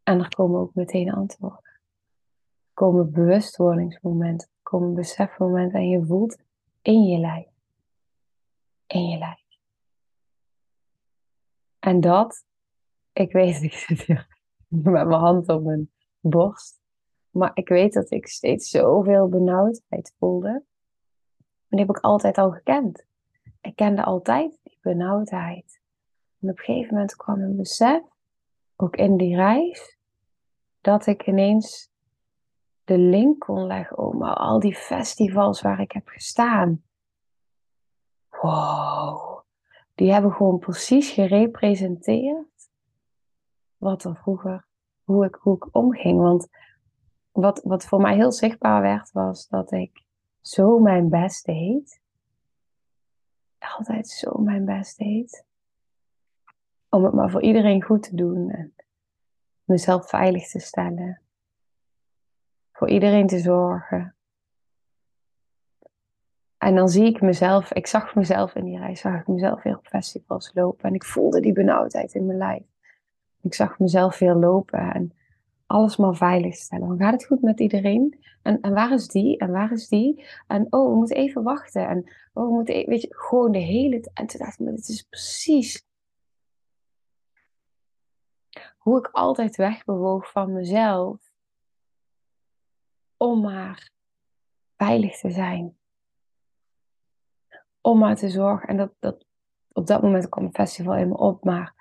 En 0.03 0.19
er 0.19 0.35
komen 0.35 0.59
ook 0.59 0.73
meteen 0.73 1.11
antwoorden. 1.11 1.63
Er 1.63 2.73
komen 2.73 3.11
bewustwordingsmomenten, 3.11 4.47
er 4.47 4.63
komen 4.63 4.93
besefmomenten 4.93 5.79
en 5.79 5.89
je 5.89 6.05
voelt 6.05 6.41
in 6.81 7.03
je 7.03 7.19
lijf. 7.19 7.47
In 8.87 9.07
je 9.07 9.17
lijf. 9.17 9.41
En 11.79 11.99
dat, 11.99 12.45
ik 13.13 13.31
weet, 13.31 13.55
zit 13.55 14.01
hier 14.01 14.32
met 14.83 15.07
mijn 15.07 15.11
hand 15.11 15.49
op 15.49 15.63
mijn 15.63 15.91
borst. 16.19 16.81
Maar 17.29 17.51
ik 17.53 17.67
weet 17.67 17.93
dat 17.93 18.11
ik 18.11 18.27
steeds 18.27 18.69
zoveel 18.69 19.27
benauwdheid 19.27 20.13
voelde. 20.19 20.49
En 21.67 21.77
die 21.77 21.79
heb 21.79 21.89
ik 21.89 22.03
altijd 22.03 22.37
al 22.37 22.51
gekend. 22.51 23.05
Ik 23.61 23.75
kende 23.75 24.03
altijd 24.03 24.59
die 24.63 24.77
benauwdheid. 24.81 25.81
En 26.39 26.49
op 26.49 26.57
een 26.57 26.63
gegeven 26.63 26.93
moment 26.93 27.15
kwam 27.15 27.41
een 27.41 27.55
besef, 27.55 28.01
ook 28.75 28.95
in 28.95 29.17
die 29.17 29.35
reis, 29.35 29.97
dat 30.81 31.05
ik 31.05 31.27
ineens 31.27 31.91
de 32.83 32.97
link 32.97 33.39
kon 33.39 33.65
leggen 33.65 33.97
om 33.97 34.23
al 34.23 34.59
die 34.59 34.75
festivals 34.75 35.61
waar 35.61 35.79
ik 35.79 35.91
heb 35.91 36.07
gestaan. 36.07 36.83
Wow, 38.29 39.43
die 39.95 40.11
hebben 40.11 40.31
gewoon 40.31 40.59
precies 40.59 41.11
gerepresenteerd 41.11 42.52
wat 43.83 44.03
er 44.03 44.15
vroeger, 44.15 44.67
hoe 45.03 45.25
ik, 45.25 45.35
hoe 45.35 45.55
ik 45.55 45.75
omging. 45.75 46.19
Want 46.19 46.47
wat, 47.31 47.61
wat 47.63 47.85
voor 47.85 48.01
mij 48.01 48.15
heel 48.15 48.31
zichtbaar 48.31 48.81
werd, 48.81 49.11
was 49.11 49.47
dat 49.47 49.71
ik 49.71 50.03
zo 50.41 50.79
mijn 50.79 51.09
best 51.09 51.45
deed. 51.45 52.01
Altijd 53.77 54.07
zo 54.07 54.37
mijn 54.37 54.65
best 54.65 54.97
deed. 54.97 55.45
Om 56.89 57.03
het 57.03 57.13
maar 57.13 57.31
voor 57.31 57.41
iedereen 57.41 57.83
goed 57.83 58.03
te 58.03 58.15
doen 58.15 58.49
en 58.49 58.73
mezelf 59.63 60.09
veilig 60.09 60.49
te 60.49 60.59
stellen. 60.59 61.21
Voor 62.71 62.89
iedereen 62.89 63.27
te 63.27 63.39
zorgen. 63.39 64.15
En 66.57 66.75
dan 66.75 66.89
zie 66.89 67.05
ik 67.05 67.21
mezelf, 67.21 67.73
ik 67.73 67.87
zag 67.87 68.15
mezelf 68.15 68.55
in 68.55 68.63
die 68.63 68.79
reis, 68.79 68.99
zag 68.99 69.19
ik 69.19 69.27
mezelf 69.27 69.63
weer 69.63 69.77
op 69.77 69.87
festivals 69.87 70.51
lopen. 70.53 70.89
En 70.89 70.93
ik 70.93 71.05
voelde 71.05 71.39
die 71.39 71.53
benauwdheid 71.53 72.13
in 72.13 72.25
mijn 72.25 72.37
lijf. 72.37 72.72
Ik 73.43 73.53
zag 73.53 73.79
mezelf 73.79 74.19
weer 74.19 74.33
lopen 74.33 74.93
en 74.93 75.13
alles 75.65 75.97
maar 75.97 76.15
veilig 76.15 76.55
stellen. 76.55 76.87
Dan 76.87 76.99
gaat 76.99 77.13
het 77.13 77.25
goed 77.25 77.41
met 77.41 77.59
iedereen? 77.59 78.23
En, 78.41 78.61
en 78.61 78.73
waar 78.73 78.91
is 78.91 79.07
die? 79.07 79.37
En 79.37 79.51
waar 79.51 79.71
is 79.71 79.87
die? 79.87 80.25
En 80.47 80.67
oh, 80.69 80.89
we 80.89 80.95
moeten 80.95 81.15
even 81.15 81.43
wachten. 81.43 81.87
En 81.87 82.13
oh, 82.33 82.47
we 82.47 82.53
moeten 82.53 82.75
even, 82.75 82.89
weet 82.89 83.01
je, 83.01 83.15
gewoon 83.15 83.51
de 83.51 83.59
hele. 83.59 84.09
En 84.13 84.27
toen 84.27 84.39
dacht 84.39 84.59
ik, 84.59 84.65
dit 84.65 84.87
is 84.87 85.01
precies 85.01 85.85
hoe 88.77 88.97
ik 88.97 89.09
altijd 89.11 89.55
wegbewoog 89.55 90.31
van 90.31 90.53
mezelf. 90.53 91.31
Om 93.17 93.41
maar 93.41 93.91
veilig 94.77 95.19
te 95.19 95.31
zijn. 95.31 95.77
Om 97.81 97.99
maar 97.99 98.15
te 98.15 98.29
zorgen. 98.29 98.67
En 98.67 98.77
dat, 98.77 98.91
dat, 98.99 99.25
op 99.71 99.87
dat 99.87 100.01
moment 100.01 100.29
kwam 100.29 100.45
het 100.45 100.55
festival 100.55 100.95
in 100.95 101.07
me 101.07 101.17
op. 101.17 101.43
Maar 101.43 101.73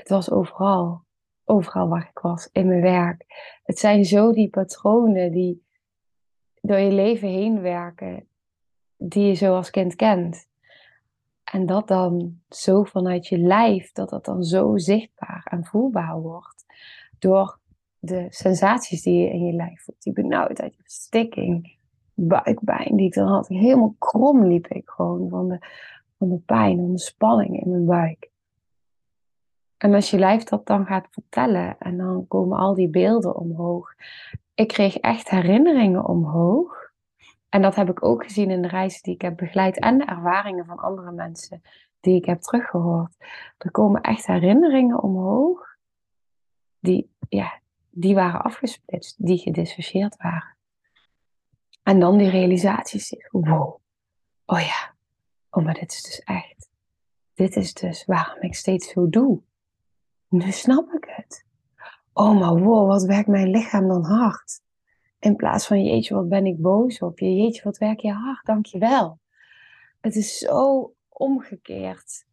het 0.00 0.08
was 0.08 0.30
overal. 0.30 1.02
Overal 1.44 1.88
waar 1.88 2.08
ik 2.10 2.18
was. 2.18 2.48
In 2.52 2.66
mijn 2.66 2.80
werk. 2.80 3.24
Het 3.64 3.78
zijn 3.78 4.04
zo 4.04 4.32
die 4.32 4.48
patronen 4.48 5.32
die 5.32 5.64
door 6.60 6.78
je 6.78 6.92
leven 6.92 7.28
heen 7.28 7.60
werken. 7.60 8.26
Die 8.96 9.26
je 9.26 9.34
zo 9.34 9.54
als 9.54 9.70
kind 9.70 9.96
kent. 9.96 10.48
En 11.44 11.66
dat 11.66 11.88
dan 11.88 12.40
zo 12.48 12.82
vanuit 12.82 13.26
je 13.26 13.38
lijf, 13.38 13.92
dat 13.92 14.10
dat 14.10 14.24
dan 14.24 14.42
zo 14.42 14.78
zichtbaar 14.78 15.46
en 15.50 15.64
voelbaar 15.64 16.20
wordt. 16.20 16.64
Door 17.18 17.58
de 17.98 18.26
sensaties 18.28 19.02
die 19.02 19.22
je 19.22 19.30
in 19.30 19.44
je 19.44 19.52
lijf 19.52 19.82
voelt. 19.82 20.02
Die 20.02 20.12
benauwdheid, 20.12 20.72
die 20.72 20.82
verstikking, 20.82 21.76
buikpijn 22.14 22.96
die 22.96 23.06
ik 23.06 23.14
dan 23.14 23.28
had. 23.28 23.48
Helemaal 23.48 23.94
krom 23.98 24.46
liep 24.46 24.66
ik 24.66 24.88
gewoon 24.88 25.28
van 25.28 25.48
de, 25.48 25.58
van 26.18 26.28
de 26.28 26.38
pijn 26.38 26.78
en 26.78 26.92
de 26.92 26.98
spanning 26.98 27.62
in 27.62 27.70
mijn 27.70 27.86
buik. 27.86 28.29
En 29.80 29.94
als 29.94 30.10
je 30.10 30.18
lijf 30.18 30.42
dat 30.42 30.66
dan 30.66 30.86
gaat 30.86 31.08
vertellen 31.10 31.78
en 31.78 31.96
dan 31.96 32.26
komen 32.28 32.58
al 32.58 32.74
die 32.74 32.88
beelden 32.88 33.36
omhoog. 33.36 33.94
Ik 34.54 34.68
kreeg 34.68 34.96
echt 34.96 35.30
herinneringen 35.30 36.04
omhoog 36.04 36.90
en 37.48 37.62
dat 37.62 37.74
heb 37.74 37.90
ik 37.90 38.04
ook 38.04 38.24
gezien 38.24 38.50
in 38.50 38.62
de 38.62 38.68
reizen 38.68 39.02
die 39.02 39.14
ik 39.14 39.20
heb 39.20 39.36
begeleid 39.36 39.78
en 39.78 39.98
de 39.98 40.04
ervaringen 40.04 40.64
van 40.64 40.78
andere 40.78 41.10
mensen 41.10 41.62
die 42.00 42.14
ik 42.14 42.24
heb 42.24 42.40
teruggehoord. 42.40 43.16
Er 43.58 43.70
komen 43.70 44.00
echt 44.00 44.26
herinneringen 44.26 45.02
omhoog 45.02 45.76
die, 46.78 47.10
ja, 47.28 47.60
die 47.90 48.14
waren 48.14 48.42
afgesplitst, 48.42 49.26
die 49.26 49.38
gedissocieerd 49.38 50.16
waren. 50.16 50.56
En 51.82 52.00
dan 52.00 52.18
die 52.18 52.30
realisaties. 52.30 53.14
Wow, 53.30 53.80
oh 54.46 54.60
ja, 54.60 54.94
oh 55.50 55.64
maar 55.64 55.74
dit 55.74 55.92
is 55.92 56.02
dus 56.02 56.20
echt. 56.20 56.70
Dit 57.34 57.56
is 57.56 57.74
dus 57.74 58.04
waarom 58.04 58.42
ik 58.42 58.54
steeds 58.54 58.88
zo 58.88 59.08
doe. 59.08 59.40
Nu 60.30 60.50
snap 60.50 60.92
ik 60.92 61.04
het. 61.08 61.44
Oh 62.12 62.38
maar 62.38 62.58
wow, 62.58 62.88
wat 62.88 63.04
werkt 63.04 63.28
mijn 63.28 63.50
lichaam 63.50 63.88
dan 63.88 64.04
hard. 64.04 64.60
In 65.18 65.36
plaats 65.36 65.66
van 65.66 65.84
jeetje, 65.84 66.14
wat 66.14 66.28
ben 66.28 66.46
ik 66.46 66.60
boos 66.60 66.98
op 66.98 67.18
je. 67.18 67.34
Jeetje, 67.34 67.62
wat 67.62 67.78
werk 67.78 68.00
je 68.00 68.12
hard, 68.12 68.46
dankjewel. 68.46 69.18
Het 70.00 70.16
is 70.16 70.38
zo 70.38 70.92
omgekeerd. 71.08 72.26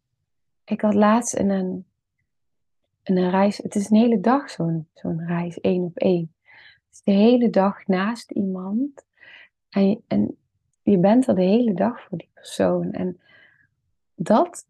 Ik 0.64 0.80
had 0.80 0.94
laatst 0.94 1.34
in 1.34 1.50
een, 1.50 1.86
een 3.02 3.30
reis, 3.30 3.56
het 3.56 3.74
is 3.74 3.90
een 3.90 3.96
hele 3.96 4.20
dag 4.20 4.50
zo'n 4.50 4.88
zo'n 4.94 5.26
reis, 5.26 5.60
één 5.60 5.82
op 5.82 5.96
één. 5.96 6.34
Het 6.42 6.92
is 6.92 7.02
de 7.02 7.12
hele 7.12 7.50
dag 7.50 7.86
naast 7.86 8.30
iemand. 8.30 9.04
En, 9.68 10.02
en 10.06 10.36
je 10.82 10.98
bent 10.98 11.28
er 11.28 11.34
de 11.34 11.42
hele 11.42 11.74
dag 11.74 12.02
voor 12.02 12.18
die 12.18 12.30
persoon. 12.34 12.92
En 12.92 13.20
dat 14.14 14.66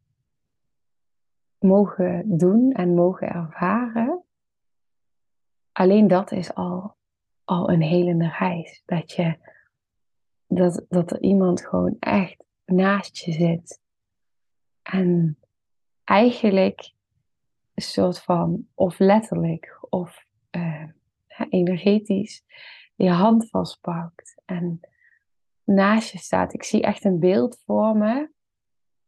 mogen 1.58 2.38
doen 2.38 2.72
en 2.72 2.94
mogen 2.94 3.28
ervaren, 3.28 4.22
alleen 5.72 6.08
dat 6.08 6.32
is 6.32 6.54
al 6.54 6.96
al 7.48 7.70
een 7.70 7.82
helende 7.82 8.28
reis. 8.28 8.82
Dat, 8.86 9.12
je, 9.12 9.38
dat, 10.46 10.84
dat 10.88 11.10
er 11.10 11.20
iemand 11.20 11.66
gewoon 11.66 11.96
echt 12.00 12.44
naast 12.64 13.18
je 13.18 13.32
zit. 13.32 13.80
En 14.82 15.38
eigenlijk 16.04 16.92
een 17.74 17.82
soort 17.82 18.18
van, 18.20 18.68
of 18.74 18.98
letterlijk, 18.98 19.78
of 19.88 20.26
uh, 20.50 20.88
energetisch, 21.48 22.44
je 22.94 23.10
hand 23.10 23.48
vastpakt. 23.48 24.42
En 24.44 24.80
naast 25.64 26.12
je 26.12 26.18
staat. 26.18 26.54
Ik 26.54 26.62
zie 26.62 26.82
echt 26.82 27.04
een 27.04 27.18
beeld 27.18 27.62
voor 27.64 27.96
me. 27.96 28.30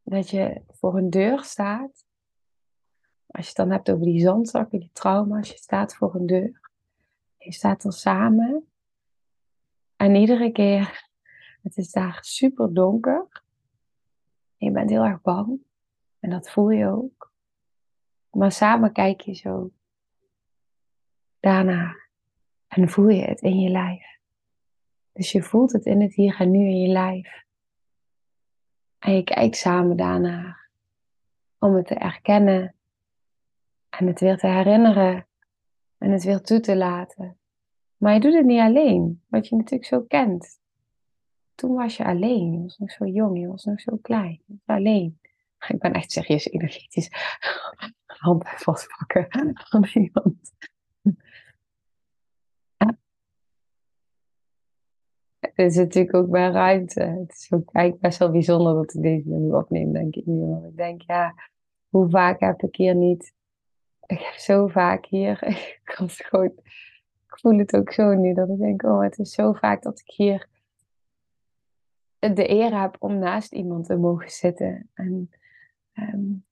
Dat 0.02 0.30
je 0.30 0.62
voor 0.68 0.96
een 0.96 1.10
deur 1.10 1.44
staat. 1.44 2.04
Als 3.30 3.42
je 3.44 3.48
het 3.48 3.56
dan 3.56 3.70
hebt 3.70 3.90
over 3.90 4.04
die 4.04 4.20
zandzakken, 4.20 4.78
die 4.78 4.90
trauma's. 4.92 5.50
Je 5.50 5.56
staat 5.56 5.94
voor 5.94 6.14
een 6.14 6.26
deur. 6.26 6.70
Je 7.38 7.52
staat 7.52 7.84
er 7.84 7.92
samen. 7.92 8.68
En 9.96 10.14
iedere 10.14 10.52
keer, 10.52 11.08
het 11.62 11.76
is 11.76 11.90
daar 11.90 12.18
super 12.20 12.74
donker. 12.74 13.42
Je 14.56 14.70
bent 14.70 14.90
heel 14.90 15.04
erg 15.04 15.20
bang. 15.20 15.60
En 16.20 16.30
dat 16.30 16.50
voel 16.50 16.70
je 16.70 16.86
ook. 16.86 17.32
Maar 18.30 18.52
samen 18.52 18.92
kijk 18.92 19.20
je 19.20 19.34
zo 19.34 19.70
daarna. 21.40 21.96
En 22.68 22.88
voel 22.88 23.08
je 23.08 23.22
het 23.22 23.40
in 23.40 23.60
je 23.60 23.70
lijf. 23.70 24.18
Dus 25.12 25.32
je 25.32 25.42
voelt 25.42 25.72
het 25.72 25.86
in 25.86 26.00
het 26.00 26.14
hier 26.14 26.40
en 26.40 26.50
nu 26.50 26.58
in 26.58 26.80
je 26.80 26.92
lijf. 26.92 27.44
En 28.98 29.12
je 29.12 29.24
kijkt 29.24 29.56
samen 29.56 29.96
daarna. 29.96 30.58
Om 31.58 31.74
het 31.74 31.86
te 31.86 31.94
erkennen. 31.94 32.74
En 33.90 34.06
het 34.06 34.20
weer 34.20 34.36
te 34.36 34.46
herinneren 34.46 35.26
en 35.98 36.10
het 36.10 36.24
weer 36.24 36.40
toe 36.40 36.60
te 36.60 36.76
laten. 36.76 37.38
Maar 37.96 38.14
je 38.14 38.20
doet 38.20 38.34
het 38.34 38.46
niet 38.46 38.60
alleen, 38.60 39.22
wat 39.28 39.48
je 39.48 39.56
natuurlijk 39.56 39.84
zo 39.84 40.00
kent. 40.00 40.60
Toen 41.54 41.74
was 41.74 41.96
je 41.96 42.04
alleen, 42.04 42.52
je 42.52 42.62
was 42.62 42.78
nog 42.78 42.90
zo 42.90 43.06
jong, 43.06 43.40
je 43.40 43.48
was 43.48 43.64
nog 43.64 43.80
zo 43.80 43.96
klein, 44.02 44.42
je 44.46 44.54
was 44.64 44.76
alleen. 44.76 45.20
Ik 45.68 45.78
ben 45.78 45.92
echt 45.92 46.12
serieus 46.12 46.46
energetisch 46.46 47.08
hand 48.06 48.48
vastpakken 48.48 49.26
van 49.70 49.84
iemand. 49.92 50.52
Het 55.40 55.72
is 55.72 55.76
natuurlijk 55.76 56.14
ook 56.14 56.30
bij 56.30 56.50
ruimte. 56.50 57.02
Het 57.02 57.30
is 57.32 57.52
ook 57.52 57.72
eigenlijk 57.72 58.04
best 58.04 58.18
wel 58.18 58.30
bijzonder 58.30 58.74
dat 58.74 58.94
ik 58.94 59.02
deze 59.02 59.28
nu 59.28 59.52
opneem, 59.52 59.92
denk 59.92 60.14
ik 60.14 60.26
nu. 60.26 60.46
Want 60.46 60.64
ik 60.64 60.76
denk, 60.76 61.02
ja, 61.02 61.34
hoe 61.88 62.10
vaak 62.10 62.40
heb 62.40 62.62
ik 62.62 62.76
hier 62.76 62.94
niet. 62.94 63.34
Ik 64.10 64.18
heb 64.18 64.34
zo 64.34 64.66
vaak 64.66 65.06
hier. 65.06 65.42
Ik, 65.46 65.80
gewoon, 65.84 66.52
ik 67.26 67.38
voel 67.38 67.58
het 67.58 67.76
ook 67.76 67.92
zo 67.92 68.14
nu 68.14 68.34
dat 68.34 68.48
ik 68.48 68.58
denk: 68.58 68.82
oh, 68.82 69.02
het 69.02 69.18
is 69.18 69.32
zo 69.32 69.52
vaak 69.52 69.82
dat 69.82 70.00
ik 70.00 70.10
hier 70.10 70.48
de 72.18 72.50
eer 72.50 72.80
heb 72.80 72.96
om 72.98 73.18
naast 73.18 73.52
iemand 73.52 73.86
te 73.86 73.96
mogen 73.96 74.30
zitten. 74.30 74.90
En 74.94 75.30
um, 75.94 76.44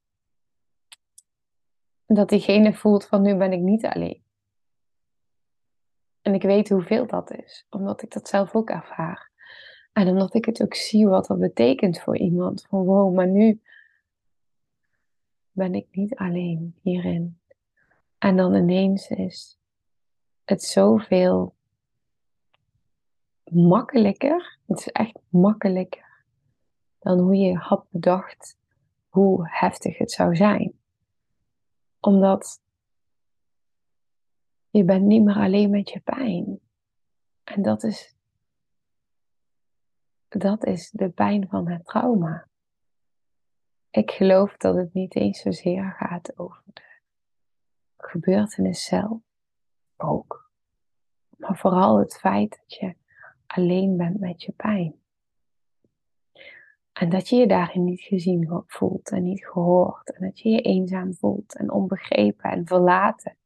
dat 2.06 2.28
diegene 2.28 2.74
voelt 2.74 3.06
van 3.06 3.22
nu 3.22 3.36
ben 3.36 3.52
ik 3.52 3.60
niet 3.60 3.86
alleen. 3.86 4.22
En 6.22 6.34
ik 6.34 6.42
weet 6.42 6.68
hoeveel 6.68 7.06
dat 7.06 7.30
is, 7.30 7.66
omdat 7.70 8.02
ik 8.02 8.12
dat 8.12 8.28
zelf 8.28 8.54
ook 8.54 8.70
ervaar. 8.70 9.30
En 9.92 10.08
omdat 10.08 10.34
ik 10.34 10.44
het 10.44 10.62
ook 10.62 10.74
zie 10.74 11.08
wat 11.08 11.26
dat 11.26 11.38
betekent 11.38 12.00
voor 12.00 12.16
iemand. 12.16 12.66
Van 12.68 12.84
wow, 12.84 13.14
maar 13.14 13.28
nu 13.28 13.60
ben 15.50 15.74
ik 15.74 15.86
niet 15.90 16.14
alleen 16.14 16.74
hierin. 16.82 17.38
En 18.18 18.37
dan 18.37 18.54
ineens 18.54 19.08
is 19.08 19.58
het 20.44 20.62
zoveel 20.62 21.54
makkelijker. 23.44 24.58
Het 24.66 24.78
is 24.78 24.88
echt 24.88 25.18
makkelijker 25.28 26.25
dan 26.98 27.18
hoe 27.18 27.37
je 27.37 27.56
had 27.56 27.87
bedacht 27.90 28.56
hoe 29.08 29.48
heftig 29.50 29.98
het 29.98 30.10
zou 30.10 30.37
zijn. 30.37 30.78
Omdat 32.00 32.60
je 34.70 34.84
bent 34.84 35.04
niet 35.04 35.25
meer 35.25 35.37
alleen 35.37 35.70
met 35.70 35.90
je 35.90 36.00
pijn. 36.00 36.60
En 37.44 37.62
dat 37.62 37.82
is, 37.82 38.16
dat 40.28 40.64
is 40.64 40.90
de 40.90 41.10
pijn 41.10 41.48
van 41.48 41.68
het 41.68 41.84
trauma. 41.84 42.48
Ik 43.90 44.10
geloof 44.10 44.56
dat 44.56 44.76
het 44.76 44.92
niet 44.92 45.14
eens 45.14 45.40
zozeer 45.40 45.94
gaat 45.98 46.38
over 46.38 46.62
de 46.64 46.88
gebeurtenis 47.98 48.84
zelf. 48.84 49.20
Ook. 49.96 50.50
Maar 51.36 51.58
vooral 51.58 51.98
het 51.98 52.18
feit 52.18 52.50
dat 52.50 52.74
je 52.74 52.94
alleen 53.46 53.96
bent 53.96 54.20
met 54.20 54.42
je 54.42 54.52
pijn. 54.52 54.94
En 56.92 57.08
dat 57.08 57.28
je 57.28 57.36
je 57.36 57.46
daarin 57.46 57.84
niet 57.84 58.00
gezien 58.00 58.62
voelt 58.66 59.10
en 59.10 59.22
niet 59.22 59.46
gehoord. 59.46 60.12
En 60.12 60.26
dat 60.26 60.40
je 60.40 60.48
je 60.48 60.60
eenzaam 60.60 61.14
voelt 61.14 61.56
en 61.56 61.70
onbegrepen 61.70 62.50
en 62.50 62.66
verlaten. 62.66 63.36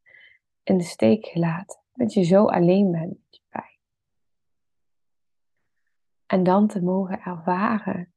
In 0.63 0.77
de 0.77 0.85
steek 0.85 1.27
gelaten. 1.27 1.81
Dat 1.93 2.13
je 2.13 2.23
zo 2.23 2.45
alleen 2.47 2.91
bent 2.91 3.09
met 3.09 3.27
je 3.31 3.43
pijn. 3.49 3.79
En 6.27 6.43
dan 6.43 6.67
te 6.67 6.83
mogen 6.83 7.21
ervaren 7.21 8.13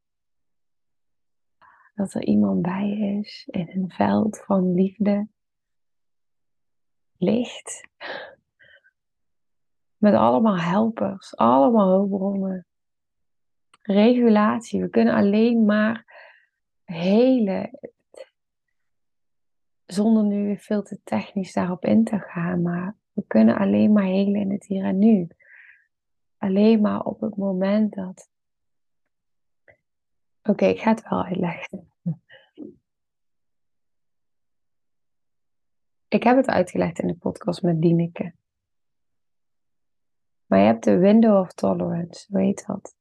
dat 1.96 2.14
er 2.14 2.24
iemand 2.24 2.62
bij 2.62 2.90
is 3.20 3.48
in 3.52 3.70
een 3.70 3.90
veld 3.90 4.44
van 4.46 4.74
liefde, 4.74 5.28
licht, 7.18 7.88
met 9.98 10.14
allemaal 10.14 10.58
helpers, 10.58 11.36
allemaal 11.36 11.88
hulpbronnen. 11.88 12.66
Regulatie. 13.82 14.82
We 14.82 14.90
kunnen 14.90 15.14
alleen 15.14 15.66
maar 15.66 16.06
hele. 16.84 17.80
Zonder 19.86 20.24
nu 20.24 20.58
veel 20.58 20.84
te 20.84 21.00
technisch 21.04 21.54
daarop 21.54 21.86
in 21.86 22.04
te 22.04 22.20
gaan. 22.20 22.62
Maar 22.62 22.96
we 23.14 23.24
kunnen 23.28 23.58
alleen 23.58 23.92
maar 23.94 24.04
helen 24.04 24.42
in 24.42 24.52
het 24.52 24.66
hier 24.66 24.84
en 24.84 24.98
nu. 24.98 25.28
Alleen 26.38 26.82
maar 26.82 27.02
op 27.02 27.22
het 27.22 27.36
moment 27.38 27.94
dat. 27.94 28.30
Oké, 30.44 30.66
ik 30.66 30.80
ga 30.80 30.90
het 30.90 31.10
wel 31.10 31.24
uitleggen. 31.24 31.95
Ik 36.08 36.24
heb 36.24 36.38
het 36.38 36.48
uitgelegd 36.48 37.00
in 37.00 37.08
de 37.08 37.16
podcast 37.16 37.62
met 37.62 37.82
Dieneke. 37.82 38.34
Maar 40.46 40.60
je 40.60 40.66
hebt 40.66 40.84
de 40.84 40.98
window 40.98 41.40
of 41.40 41.54
tolerance, 41.54 42.38
heet 42.38 42.66
dat? 42.66 42.96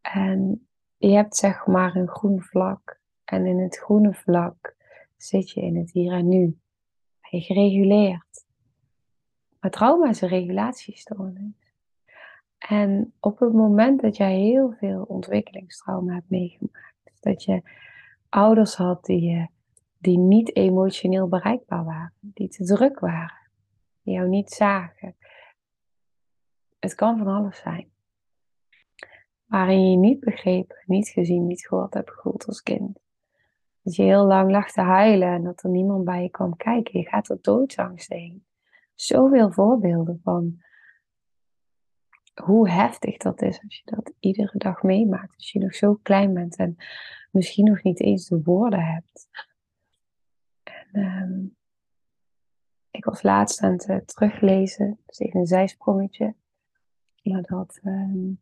En 0.00 0.68
je 0.96 1.10
hebt 1.10 1.36
zeg 1.36 1.66
maar 1.66 1.96
een 1.96 2.08
groen 2.08 2.42
vlak. 2.42 3.00
En 3.24 3.46
in 3.46 3.58
het 3.58 3.78
groene 3.78 4.14
vlak 4.14 4.76
zit 5.16 5.50
je 5.50 5.60
in 5.60 5.76
het 5.76 5.92
hier 5.92 6.12
en 6.12 6.28
nu. 6.28 6.58
Ben 7.20 7.40
je 7.40 7.40
gereguleerd. 7.40 8.44
Maar 9.60 9.70
trauma 9.70 10.08
is 10.08 10.20
een 10.20 10.28
regulatiestoornis. 10.28 11.72
En 12.58 13.14
op 13.20 13.38
het 13.38 13.52
moment 13.52 14.00
dat 14.00 14.16
jij 14.16 14.38
heel 14.38 14.72
veel 14.72 15.02
ontwikkelingstrauma 15.02 16.14
hebt 16.14 16.30
meegemaakt, 16.30 17.18
dat 17.20 17.44
je 17.44 17.62
ouders 18.28 18.74
had 18.76 19.04
die, 19.04 19.50
die 20.04 20.18
niet 20.18 20.56
emotioneel 20.56 21.28
bereikbaar 21.28 21.84
waren, 21.84 22.12
die 22.20 22.48
te 22.48 22.64
druk 22.64 22.98
waren, 22.98 23.50
die 24.02 24.14
jou 24.14 24.28
niet 24.28 24.50
zagen, 24.50 25.16
het 26.78 26.94
kan 26.94 27.18
van 27.18 27.26
alles 27.26 27.58
zijn. 27.58 27.92
Waarin 29.44 29.90
je 29.90 29.96
niet 29.96 30.20
begrepen, 30.20 30.76
niet 30.86 31.08
gezien, 31.08 31.46
niet 31.46 31.66
gehoord 31.66 31.94
hebt 31.94 32.10
gevoeld 32.10 32.46
als 32.46 32.62
kind. 32.62 32.98
Dat 33.82 33.96
je 33.96 34.02
heel 34.02 34.24
lang 34.24 34.50
lag 34.50 34.70
te 34.70 34.80
huilen 34.80 35.28
en 35.28 35.42
dat 35.42 35.62
er 35.62 35.70
niemand 35.70 36.04
bij 36.04 36.22
je 36.22 36.30
kwam 36.30 36.56
kijken. 36.56 37.00
Je 37.00 37.08
gaat 37.08 37.28
er 37.28 37.38
doodsangst 37.40 38.08
heen. 38.08 38.44
Zoveel 38.94 39.52
voorbeelden 39.52 40.20
van 40.22 40.62
hoe 42.42 42.70
heftig 42.70 43.16
dat 43.16 43.42
is 43.42 43.62
als 43.62 43.76
je 43.76 43.82
dat 43.84 44.12
iedere 44.20 44.58
dag 44.58 44.82
meemaakt. 44.82 45.36
Als 45.36 45.52
je 45.52 45.58
nog 45.58 45.74
zo 45.74 45.94
klein 46.02 46.34
bent 46.34 46.56
en 46.56 46.76
misschien 47.30 47.64
nog 47.64 47.82
niet 47.82 48.00
eens 48.00 48.28
de 48.28 48.42
woorden 48.42 48.84
hebt. 48.84 49.28
Ehm, 50.94 51.44
ik 52.90 53.04
was 53.04 53.22
laatst 53.22 53.60
aan 53.62 53.72
het 53.72 53.88
uh, 53.88 53.96
teruglezen, 53.96 55.00
dus 55.06 55.18
even 55.18 55.40
een 55.40 55.46
zijsprongetje. 55.46 56.34
Maar 57.22 57.42
dat 57.42 57.80
ehm, 57.82 58.32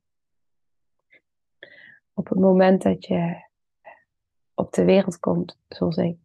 op 2.13 2.29
het 2.29 2.39
moment 2.39 2.83
dat 2.83 3.07
je 3.07 3.45
op 4.55 4.73
de 4.73 4.85
wereld 4.85 5.19
komt, 5.19 5.59
zoals 5.69 5.97
ik, 5.97 6.19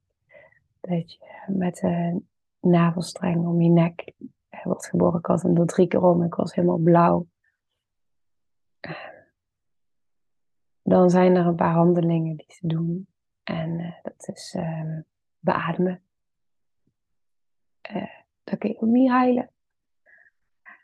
dat 0.80 1.14
je 1.14 1.44
met 1.48 1.84
een 1.84 2.28
navelstreng 2.60 3.46
om 3.46 3.62
je 3.62 3.70
nek 3.70 4.14
wordt 4.64 4.88
geboren. 4.88 5.20
Ik 5.20 5.26
had 5.26 5.42
hem 5.42 5.58
er 5.58 5.66
drie 5.66 5.88
keer 5.88 6.04
om, 6.04 6.24
ik 6.24 6.36
was 6.36 6.54
helemaal 6.54 6.78
blauw. 6.78 7.28
Dan 10.82 11.10
zijn 11.10 11.36
er 11.36 11.46
een 11.46 11.56
paar 11.56 11.74
handelingen 11.74 12.36
die 12.36 12.54
ze 12.54 12.68
doen. 12.68 13.08
En 13.44 13.80
uh, 13.80 13.94
dat 14.02 14.28
is 14.28 14.54
uh, 14.58 15.00
beademen. 15.40 16.02
Uh, 17.96 18.04
dan 18.44 18.58
kun 18.58 18.70
je 18.70 18.82
ook 18.82 18.90
niet 18.90 19.10
huilen. 19.10 19.52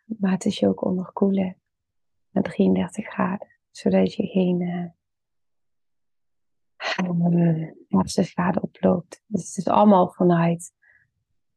Maar 0.05 0.31
het 0.31 0.45
is 0.45 0.59
je 0.59 0.67
ook 0.67 0.85
onderkoelen 0.85 1.57
met 2.29 2.43
33 2.43 3.07
graden. 3.07 3.47
Zodat 3.71 4.13
je 4.13 4.27
geen 4.27 4.61
uh, 4.61 4.89
hersenschade 7.87 8.61
oploopt. 8.61 9.23
Dus 9.25 9.47
het 9.47 9.57
is 9.57 9.67
allemaal 9.67 10.09
vanuit 10.09 10.73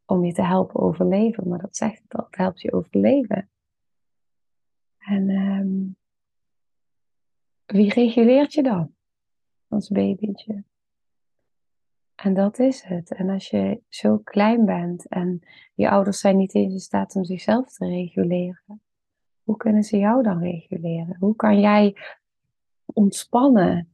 om 0.05 0.25
je 0.25 0.33
te 0.33 0.43
helpen 0.43 0.81
overleven. 0.81 1.49
Maar 1.49 1.59
dat 1.59 1.77
zegt 1.77 2.03
het 2.03 2.15
al, 2.15 2.25
het 2.25 2.37
helpt 2.37 2.61
je 2.61 2.73
overleven. 2.73 3.51
En 4.99 5.31
um, 5.31 5.97
wie 7.65 7.93
reguleert 7.93 8.53
je 8.53 8.63
dan? 8.63 8.95
Als 9.69 9.89
babytje. 9.89 10.65
En 12.27 12.35
dat 12.35 12.59
is 12.59 12.83
het. 12.83 13.15
En 13.15 13.31
als 13.31 13.51
je 13.51 13.81
zo 13.89 14.19
klein 14.19 14.65
bent 14.65 15.09
en 15.09 15.41
je 15.75 15.91
ouders 15.91 16.21
zijn 16.21 16.37
niet 16.37 16.55
eens 16.55 16.73
in 16.73 16.81
staat 16.81 17.17
om 17.17 17.25
zichzelf 17.25 17.73
te 17.73 17.87
reguleren, 17.87 18.83
hoe 19.43 19.57
kunnen 19.57 19.83
ze 19.83 19.99
jou 19.99 20.23
dan 20.23 20.39
reguleren? 20.39 21.17
Hoe 21.19 21.37
kan 21.37 21.61
jij 21.61 21.97
ontspannen 22.85 23.89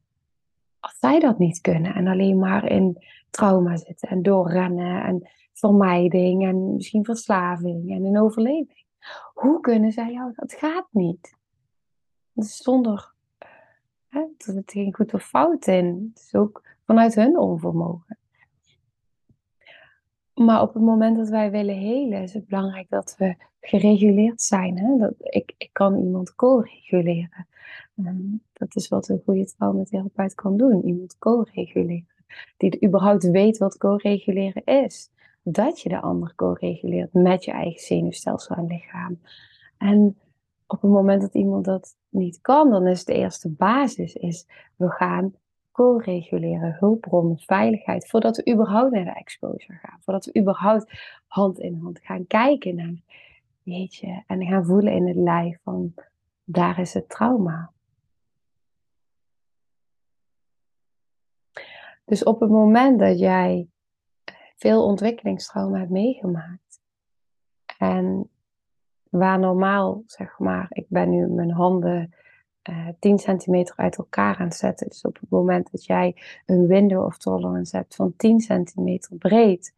als 0.80 0.98
zij 0.98 1.20
dat 1.20 1.38
niet 1.38 1.60
kunnen 1.60 1.94
en 1.94 2.06
alleen 2.06 2.38
maar 2.38 2.70
in 2.70 3.04
trauma 3.30 3.76
zitten 3.76 4.08
en 4.08 4.22
doorrennen 4.22 5.04
en 5.04 5.28
vermijding 5.52 6.44
en 6.44 6.74
misschien 6.74 7.04
verslaving 7.04 7.90
en 7.90 8.04
in 8.04 8.20
overleving? 8.20 8.84
Hoe 9.34 9.60
kunnen 9.60 9.92
zij 9.92 10.12
jou? 10.12 10.32
Dat 10.34 10.52
gaat 10.52 10.88
niet. 10.90 11.36
zonder 12.34 13.14
hè, 14.08 14.20
er 14.20 14.52
zit 14.52 14.70
geen 14.70 14.94
goed 14.94 15.14
of 15.14 15.24
fout 15.24 15.66
in. 15.66 16.10
Het 16.14 16.24
is 16.24 16.34
ook 16.34 16.62
vanuit 16.84 17.14
hun 17.14 17.38
onvermogen. 17.38 18.20
Maar 20.44 20.62
op 20.62 20.74
het 20.74 20.82
moment 20.82 21.16
dat 21.16 21.28
wij 21.28 21.50
willen 21.50 21.76
helen, 21.76 22.22
is 22.22 22.34
het 22.34 22.46
belangrijk 22.46 22.88
dat 22.88 23.14
we 23.18 23.36
gereguleerd 23.60 24.42
zijn. 24.42 24.78
Hè? 24.78 24.98
Dat, 24.98 25.14
ik, 25.18 25.54
ik 25.58 25.70
kan 25.72 25.96
iemand 25.96 26.34
co-reguleren. 26.34 27.46
Ehm, 27.96 28.36
dat 28.52 28.76
is 28.76 28.88
wat 28.88 29.08
een 29.08 29.22
goede 29.24 29.44
traumatherapeut 29.44 30.34
kan 30.34 30.56
doen. 30.56 30.84
Iemand 30.84 31.18
co-reguleren. 31.18 32.06
Die 32.56 32.86
überhaupt 32.86 33.30
weet 33.30 33.58
wat 33.58 33.76
co-reguleren 33.76 34.64
is. 34.64 35.10
Dat 35.42 35.80
je 35.80 35.88
de 35.88 36.00
ander 36.00 36.34
co-reguleert 36.34 37.12
met 37.12 37.44
je 37.44 37.50
eigen 37.50 37.80
zenuwstelsel 37.80 38.56
en 38.56 38.66
lichaam. 38.66 39.20
En 39.78 40.16
op 40.66 40.82
het 40.82 40.90
moment 40.90 41.20
dat 41.20 41.34
iemand 41.34 41.64
dat 41.64 41.96
niet 42.08 42.40
kan, 42.40 42.70
dan 42.70 42.86
is 42.86 43.04
de 43.04 43.14
eerste 43.14 43.48
basis 43.48 44.14
is, 44.14 44.46
we 44.76 44.90
gaan 44.90 45.34
co-reguleren, 45.72 46.76
hulpbronnen, 46.78 47.38
veiligheid, 47.38 48.08
voordat 48.08 48.36
we 48.36 48.52
überhaupt 48.52 48.92
naar 48.92 49.04
de 49.04 49.10
exposure 49.10 49.78
gaan, 49.78 49.98
voordat 50.00 50.24
we 50.24 50.40
überhaupt 50.40 50.92
hand 51.26 51.58
in 51.58 51.80
hand 51.82 51.98
gaan 52.02 52.26
kijken 52.26 52.74
naar, 52.74 52.94
weet 53.62 53.94
je, 53.94 54.22
en 54.26 54.46
gaan 54.46 54.64
voelen 54.64 54.92
in 54.92 55.06
het 55.06 55.16
lijf 55.16 55.58
van, 55.62 55.94
daar 56.44 56.78
is 56.78 56.94
het 56.94 57.08
trauma. 57.08 57.72
Dus 62.04 62.24
op 62.24 62.40
het 62.40 62.50
moment 62.50 62.98
dat 62.98 63.18
jij 63.18 63.68
veel 64.56 64.84
ontwikkelingstrauma 64.84 65.78
hebt 65.78 65.90
meegemaakt 65.90 66.80
en 67.78 68.30
waar 69.10 69.38
normaal, 69.38 70.02
zeg 70.06 70.38
maar, 70.38 70.66
ik 70.68 70.86
ben 70.88 71.10
nu 71.10 71.26
mijn 71.26 71.50
handen 71.50 72.14
uh, 72.70 72.88
eh, 72.88 72.94
10 72.98 73.18
centimeter 73.18 73.76
uit 73.76 73.96
elkaar 73.96 74.36
aan 74.36 74.46
het 74.46 74.56
zetten. 74.56 74.88
Dus 74.88 75.02
op 75.02 75.18
het 75.20 75.30
moment 75.30 75.70
dat 75.70 75.84
jij 75.84 76.16
een 76.46 76.66
window 76.66 77.04
of 77.04 77.18
tolerance 77.18 77.76
hebt 77.76 77.94
van 77.94 78.14
10 78.16 78.40
centimeter 78.40 79.16
breed, 79.16 79.74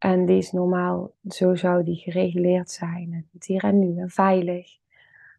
en 0.00 0.26
die 0.26 0.36
is 0.36 0.52
normaal, 0.52 1.12
zo 1.28 1.54
zou 1.54 1.84
die 1.84 1.96
gereguleerd 1.96 2.70
zijn, 2.70 3.28
het 3.32 3.46
hier 3.46 3.64
en 3.64 3.78
nu, 3.78 4.00
en 4.00 4.10
veilig, 4.10 4.78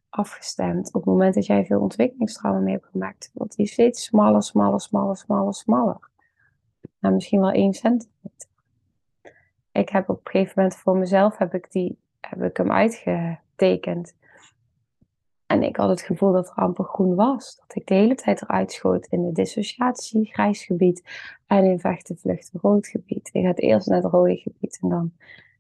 afgestemd. 0.10 0.88
Op 0.88 0.94
het 0.94 1.06
moment 1.06 1.34
dat 1.34 1.46
jij 1.46 1.66
veel 1.66 1.80
ontwikkelingstrauma 1.80 2.60
mee 2.60 2.74
hebt 2.74 2.88
gemaakt, 2.92 3.32
wordt 3.34 3.56
die 3.56 3.68
steeds 3.68 4.04
smaller, 4.04 4.44
smaller, 4.44 4.82
smaller, 4.82 5.18
smaller, 5.18 5.54
smaller. 5.54 6.10
Nou, 7.00 7.14
misschien 7.14 7.40
wel 7.40 7.52
1 7.52 7.74
centimeter. 7.74 8.50
Ik 9.72 9.90
heb 9.90 10.10
op 10.10 10.20
een 10.24 10.32
gegeven 10.32 10.54
moment 10.56 10.76
voor 10.76 10.98
mezelf 10.98 11.38
heb 11.38 11.54
ik, 11.54 11.72
die, 11.72 11.98
heb 12.20 12.42
ik 12.42 12.58
hem 12.58 12.72
uitgetekend. 12.72 14.16
En 15.52 15.64
ik 15.64 15.76
had 15.76 15.90
het 15.90 16.02
gevoel 16.02 16.32
dat 16.32 16.48
er 16.48 16.54
amper 16.54 16.86
groen 16.86 17.16
was. 17.16 17.56
Dat 17.56 17.76
ik 17.76 17.88
de 17.88 17.94
hele 17.94 18.16
tijd 18.16 18.42
eruit 18.42 18.72
schoot 18.72 19.06
in 19.06 19.24
de 19.24 19.32
dissociatie, 19.32 20.26
grijs 20.26 20.64
gebied. 20.66 21.04
En 21.48 21.64
in 21.64 21.80
vechten, 21.80 22.18
vluchten, 22.18 22.60
rood 22.62 22.88
gebied. 22.88 23.30
Je 23.34 23.42
gaat 23.42 23.60
eerst 23.60 23.88
naar 23.88 24.02
het 24.02 24.12
rode 24.12 24.38
gebied 24.38 24.80
en 24.82 24.90
dan 24.90 25.12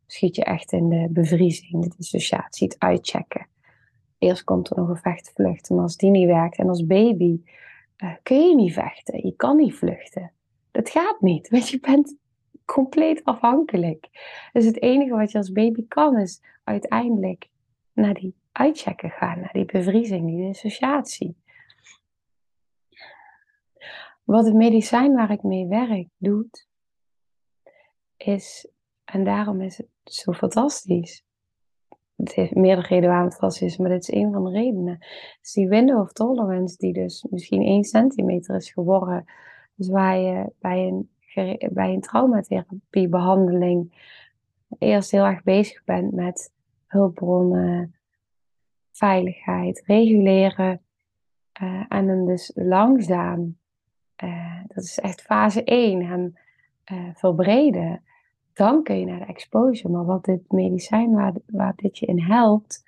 schiet 0.05 0.35
je 0.35 0.43
echt 0.43 0.71
in 0.71 0.89
de 0.89 1.07
bevriezing, 1.09 1.83
de 1.83 1.93
dissociatie, 1.97 2.67
het 2.67 2.79
uitchecken. 2.79 3.47
Eerst 4.17 4.43
komt 4.43 4.69
er 4.69 4.77
nog 4.77 4.89
een 4.89 4.97
vechten, 4.97 5.33
vluchten. 5.33 5.75
En 5.75 5.81
als 5.81 5.97
die 5.97 6.09
niet 6.09 6.27
werkt 6.27 6.57
en 6.57 6.69
als 6.69 6.85
baby 6.85 7.41
uh, 8.03 8.13
kun 8.23 8.47
je 8.47 8.55
niet 8.55 8.73
vechten. 8.73 9.25
Je 9.25 9.35
kan 9.35 9.57
niet 9.57 9.75
vluchten. 9.75 10.31
Dat 10.71 10.89
gaat 10.89 11.21
niet, 11.21 11.49
want 11.49 11.69
je 11.69 11.79
bent 11.79 12.15
compleet 12.65 13.23
afhankelijk. 13.23 14.09
Dus 14.53 14.65
het 14.65 14.81
enige 14.81 15.15
wat 15.15 15.31
je 15.31 15.37
als 15.37 15.51
baby 15.51 15.87
kan 15.87 16.17
is 16.17 16.41
uiteindelijk 16.63 17.49
naar 17.93 18.13
die 18.13 18.35
uitchecken 18.51 19.09
gaan, 19.09 19.39
naar 19.39 19.53
die 19.53 19.65
bevriezing, 19.65 20.25
die 20.25 20.45
dissociatie. 20.45 21.35
Wat 24.23 24.45
het 24.45 24.53
medicijn 24.53 25.13
waar 25.13 25.31
ik 25.31 25.43
mee 25.43 25.67
werk 25.67 26.07
doet, 26.17 26.69
is, 28.17 28.67
en 29.03 29.23
daarom 29.23 29.61
is 29.61 29.77
het 29.77 29.87
zo 30.03 30.31
fantastisch. 30.31 31.23
Het 32.15 32.33
heeft 32.33 32.55
meerdere 32.55 32.87
redenen 32.87 33.09
waarom 33.09 33.27
het 33.27 33.37
fantastisch 33.37 33.71
is, 33.71 33.77
maar 33.77 33.89
dit 33.89 34.01
is 34.01 34.11
een 34.11 34.31
van 34.31 34.43
de 34.43 34.51
redenen. 34.51 34.97
is 35.41 35.51
die 35.53 35.67
window 35.67 35.99
of 35.99 36.11
tolerance, 36.11 36.77
die 36.77 36.93
dus 36.93 37.25
misschien 37.29 37.61
1 37.61 37.83
centimeter 37.83 38.55
is 38.55 38.71
geworden. 38.71 39.25
Dus 39.75 39.89
waar 39.89 40.17
je 40.17 40.51
bij 40.59 40.87
een, 40.87 41.09
bij 41.71 41.93
een 41.93 42.01
traumatherapiebehandeling 42.01 43.93
eerst 44.77 45.11
heel 45.11 45.25
erg 45.25 45.43
bezig 45.43 45.83
bent 45.83 46.11
met 46.11 46.53
hulpbronnen, 46.87 47.95
veiligheid, 49.01 49.83
reguleren. 49.85 50.81
Uh, 51.61 51.85
en 51.87 52.07
dan 52.07 52.25
dus 52.25 52.51
langzaam, 52.55 53.57
uh, 54.23 54.59
dat 54.67 54.83
is 54.83 54.99
echt 54.99 55.21
fase 55.21 55.63
1, 55.63 56.05
hem 56.05 56.37
uh, 56.91 57.09
verbreden. 57.13 58.03
Dan 58.53 58.83
kun 58.83 58.99
je 58.99 59.05
naar 59.05 59.19
de 59.19 59.25
exposure. 59.25 59.93
Maar 59.93 60.05
wat 60.05 60.25
dit 60.25 60.51
medicijn, 60.51 61.11
waar, 61.11 61.33
waar 61.45 61.73
dit 61.75 61.97
je 61.97 62.05
in 62.05 62.19
helpt, 62.19 62.83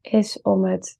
is 0.00 0.42
om 0.42 0.64
het 0.64 0.98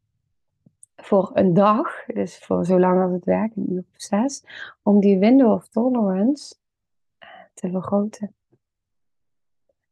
voor 0.97 1.31
een 1.35 1.55
dag, 1.55 2.05
dus 2.07 2.39
voor 2.39 2.65
zolang 2.65 3.03
als 3.03 3.13
het 3.13 3.25
werkt, 3.25 3.57
een 3.57 3.73
uur 3.73 3.85
of 3.93 4.03
zes, 4.03 4.45
om 4.83 5.01
die 5.01 5.19
window 5.19 5.53
of 5.53 5.69
tolerance 5.69 6.55
te 7.55 7.71
vergroten. 7.71 8.35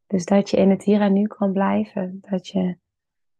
Dus 0.07 0.25
dat 0.25 0.49
je 0.49 0.57
in 0.57 0.69
het 0.69 0.83
hier 0.83 1.01
en 1.01 1.13
nu 1.13 1.27
kan 1.27 1.51
blijven. 1.51 2.21
Dat 2.29 2.47
je 2.47 2.77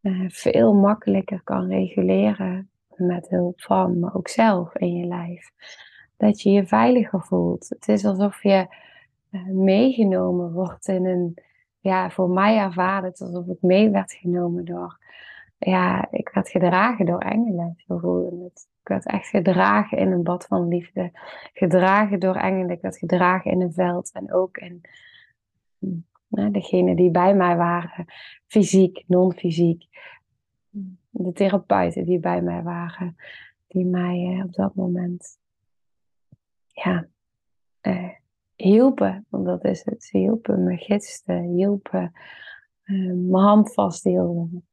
uh, 0.04 0.30
veel 0.30 0.74
makkelijker 0.74 1.42
kan 1.44 1.68
reguleren 1.68 2.70
met 2.96 3.30
hulp 3.30 3.62
van, 3.62 4.00
maar 4.00 4.16
ook 4.16 4.28
zelf 4.28 4.76
in 4.76 4.96
je 4.96 5.06
lijf. 5.06 5.52
Dat 6.18 6.42
je 6.42 6.52
je 6.52 6.68
veiliger 6.68 7.22
voelt. 7.22 7.70
Het 7.70 7.88
is 7.88 8.06
alsof 8.06 8.44
je 8.44 8.68
uh, 9.32 9.46
meegenomen 9.46 10.52
wordt 10.52 10.88
in 10.88 11.06
een, 11.06 11.38
ja, 11.80 12.10
voor 12.10 12.30
mij 12.30 12.58
ervaarde 12.58 13.08
het 13.08 13.22
alsof 13.22 13.48
ik 13.48 13.62
mee 13.62 13.90
werd 13.90 14.14
genomen 14.14 14.66
door, 14.66 14.98
ja, 15.58 16.08
ik 16.12 16.30
werd 16.34 16.50
gedragen 16.50 17.06
door 17.06 17.20
engelen. 17.20 17.74
Zo 17.78 17.98
voelde 17.98 18.44
het. 18.44 18.68
Ik 18.82 18.88
werd 18.88 19.06
echt 19.06 19.28
gedragen 19.28 19.98
in 19.98 20.12
een 20.12 20.24
bad 20.24 20.46
van 20.46 20.68
liefde. 20.68 21.12
Gedragen 21.54 22.20
door 22.20 22.36
engelen. 22.36 22.70
Ik 22.70 22.82
werd 22.82 22.98
gedragen 22.98 23.52
in 23.52 23.62
een 23.62 23.74
veld 23.74 24.12
en 24.12 24.34
ook 24.34 24.58
in 24.58 24.82
degene 26.34 26.96
die 26.96 27.12
bij 27.12 27.36
mij 27.36 27.58
waren, 27.58 28.06
fysiek, 28.48 29.04
non-fysiek. 29.08 29.86
De 31.10 31.32
therapeuten 31.32 32.06
die 32.06 32.20
bij 32.20 32.42
mij 32.42 32.64
waren, 32.64 33.16
die 33.68 33.86
mij 33.86 34.36
eh, 34.38 34.46
op 34.46 34.54
dat 34.54 34.76
moment 34.76 35.38
ja, 36.68 37.08
eh, 37.82 38.10
hielpen. 38.56 39.26
Want 39.30 39.46
dat 39.46 39.64
is 39.64 39.86
het. 39.86 40.04
Ze 40.04 40.18
hielpen, 40.18 40.64
me 40.64 40.78
gidsten, 40.78 41.42
hielpen, 41.44 42.12
eh, 42.84 42.96
mijn 43.14 43.44
hand 43.44 43.74
vasthielden. 43.74 44.68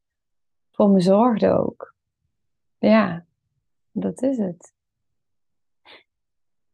Voor 0.71 0.91
me 0.91 1.01
zorgden 1.01 1.59
ook. 1.59 1.95
Ja, 2.79 3.25
dat 3.91 4.23
is 4.23 4.37
het. 4.37 4.75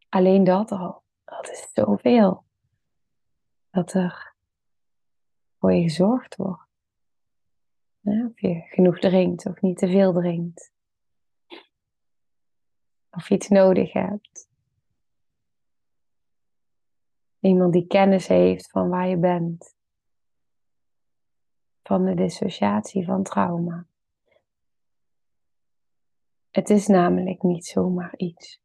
Alleen 0.09 0.45
dat 0.45 0.71
al, 0.71 1.03
dat 1.25 1.51
is 1.51 1.71
zoveel. 1.73 2.45
Dat 3.71 3.93
er 3.93 4.36
voor 5.67 5.75
je 5.75 5.83
gezorgd 5.83 6.37
wordt. 6.37 6.69
of 8.03 8.41
je 8.41 8.61
genoeg 8.61 8.99
drinkt 8.99 9.47
of 9.47 9.61
niet 9.61 9.79
te 9.79 9.89
veel 9.89 10.13
drinkt. 10.13 10.73
Of 13.11 13.29
je 13.29 13.35
iets 13.35 13.49
nodig 13.49 13.93
hebt. 13.93 14.49
Iemand 17.41 17.73
die 17.73 17.87
kennis 17.87 18.27
heeft 18.27 18.71
van 18.71 18.89
waar 18.89 19.09
je 19.09 19.17
bent. 19.17 19.77
Van 21.83 22.05
de 22.05 22.15
dissociatie 22.15 23.05
van 23.05 23.23
trauma. 23.23 23.87
Het 26.51 26.71
is 26.71 26.87
namelijk 26.87 27.43
niet 27.43 27.67
zomaar 27.67 28.17
iets. 28.17 28.61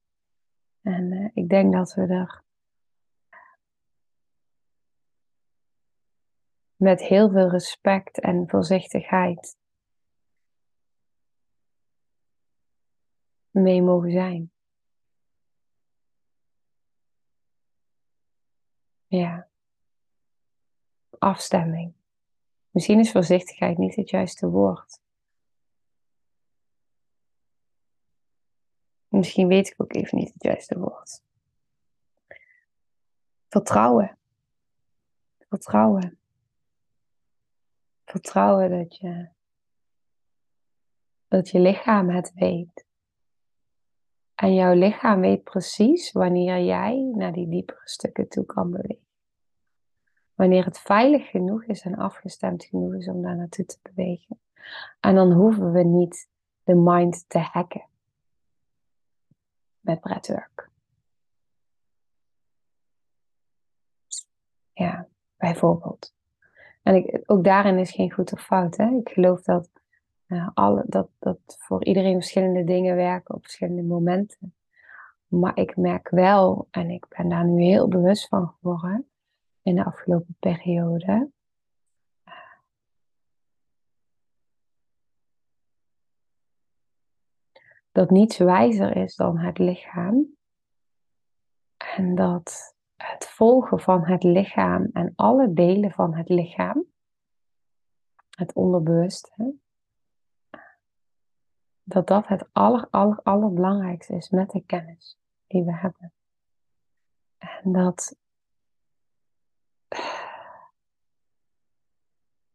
En 0.81 1.11
uh, 1.11 1.29
ik 1.33 1.49
denk 1.49 1.73
dat 1.73 1.93
we 1.93 2.01
er 2.01 2.43
met 6.81 7.01
heel 7.01 7.29
veel 7.29 7.49
respect 7.49 8.19
en 8.19 8.49
voorzichtigheid 8.49 9.57
mee 13.49 13.81
mogen 13.81 14.11
zijn. 14.11 14.51
Ja. 19.07 19.47
Afstemming. 21.17 21.93
Misschien 22.69 22.99
is 22.99 23.11
voorzichtigheid 23.11 23.77
niet 23.77 23.95
het 23.95 24.09
juiste 24.09 24.49
woord. 24.49 24.99
Misschien 29.07 29.47
weet 29.47 29.67
ik 29.67 29.81
ook 29.81 29.93
even 29.93 30.17
niet 30.17 30.33
het 30.33 30.43
juiste 30.43 30.79
woord. 30.79 31.21
Vertrouwen. 33.47 34.17
Vertrouwen. 35.49 36.20
Vertrouwen 38.11 38.69
dat 38.69 38.95
je, 38.95 39.29
dat 41.27 41.49
je 41.49 41.59
lichaam 41.59 42.09
het 42.09 42.33
weet. 42.33 42.85
En 44.35 44.53
jouw 44.53 44.73
lichaam 44.73 45.19
weet 45.19 45.43
precies 45.43 46.11
wanneer 46.11 46.63
jij 46.63 47.11
naar 47.15 47.31
die 47.33 47.47
diepere 47.47 47.81
stukken 47.83 48.27
toe 48.27 48.45
kan 48.45 48.71
bewegen. 48.71 49.07
Wanneer 50.33 50.65
het 50.65 50.79
veilig 50.79 51.29
genoeg 51.29 51.63
is 51.63 51.81
en 51.81 51.95
afgestemd 51.95 52.63
genoeg 52.63 52.95
is 52.95 53.07
om 53.07 53.21
daar 53.21 53.35
naartoe 53.35 53.65
te 53.65 53.79
bewegen. 53.81 54.39
En 54.99 55.15
dan 55.15 55.31
hoeven 55.31 55.71
we 55.71 55.83
niet 55.83 56.29
de 56.63 56.75
mind 56.75 57.29
te 57.29 57.39
hacken 57.39 57.87
met 59.79 59.99
breathwork. 59.99 60.69
Ja, 64.73 65.07
bijvoorbeeld. 65.37 66.13
En 66.81 66.95
ik, 66.95 67.21
ook 67.25 67.43
daarin 67.43 67.77
is 67.77 67.91
geen 67.91 68.11
goed 68.11 68.33
of 68.33 68.41
fout. 68.41 68.77
Hè? 68.77 68.89
Ik 68.89 69.09
geloof 69.09 69.41
dat, 69.41 69.69
uh, 70.27 70.49
alle, 70.53 70.83
dat, 70.87 71.09
dat 71.19 71.39
voor 71.45 71.85
iedereen 71.85 72.13
verschillende 72.13 72.63
dingen 72.63 72.95
werken 72.95 73.35
op 73.35 73.43
verschillende 73.43 73.83
momenten. 73.83 74.55
Maar 75.27 75.57
ik 75.57 75.77
merk 75.77 76.09
wel, 76.09 76.67
en 76.71 76.89
ik 76.89 77.05
ben 77.17 77.29
daar 77.29 77.45
nu 77.45 77.63
heel 77.63 77.87
bewust 77.87 78.27
van 78.27 78.47
geworden 78.47 79.09
in 79.61 79.75
de 79.75 79.85
afgelopen 79.85 80.35
periode. 80.39 81.29
Dat 87.91 88.09
niets 88.09 88.37
wijzer 88.37 88.95
is 88.95 89.15
dan 89.15 89.37
het 89.37 89.57
lichaam. 89.57 90.35
En 91.77 92.15
dat 92.15 92.75
het 93.01 93.25
volgen 93.25 93.79
van 93.79 94.05
het 94.05 94.23
lichaam 94.23 94.89
en 94.93 95.13
alle 95.15 95.53
delen 95.53 95.91
van 95.91 96.15
het 96.15 96.29
lichaam, 96.29 96.85
het 98.29 98.53
onderbewuste, 98.53 99.55
dat 101.83 102.07
dat 102.07 102.27
het 102.27 102.49
aller, 102.51 102.87
aller, 102.89 103.19
allerbelangrijkste 103.23 104.15
is 104.15 104.29
met 104.29 104.49
de 104.49 104.63
kennis 104.65 105.17
die 105.47 105.63
we 105.63 105.75
hebben. 105.75 106.13
En 107.37 107.71
dat 107.71 108.15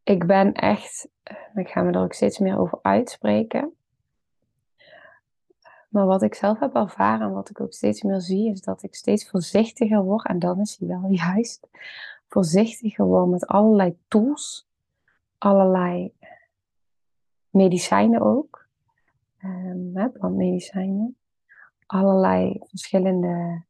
ik 0.03 0.27
ben 0.27 0.53
echt, 0.53 1.09
ik 1.55 1.69
ga 1.69 1.83
me 1.83 1.93
er 1.93 2.03
ook 2.03 2.13
steeds 2.13 2.39
meer 2.39 2.59
over 2.59 2.79
uitspreken. 2.83 3.76
Maar 5.97 6.07
wat 6.07 6.23
ik 6.23 6.35
zelf 6.35 6.59
heb 6.59 6.75
ervaren 6.75 7.27
en 7.27 7.33
wat 7.33 7.51
ik 7.51 7.61
ook 7.61 7.73
steeds 7.73 8.03
meer 8.03 8.21
zie, 8.21 8.51
is 8.51 8.61
dat 8.61 8.83
ik 8.83 8.95
steeds 8.95 9.29
voorzichtiger 9.29 10.03
word. 10.03 10.27
En 10.27 10.39
dan 10.39 10.61
is 10.61 10.77
hij 10.79 10.89
wel 10.89 11.11
juist 11.27 11.69
voorzichtiger 12.29 13.05
word 13.05 13.29
met 13.29 13.47
allerlei 13.47 13.99
tools, 14.09 14.69
allerlei 15.39 16.15
medicijnen 17.51 18.21
ook, 18.21 18.69
um, 19.45 20.13
plantmedicijnen, 20.13 21.17
allerlei 21.87 22.61
verschillende 22.65 23.65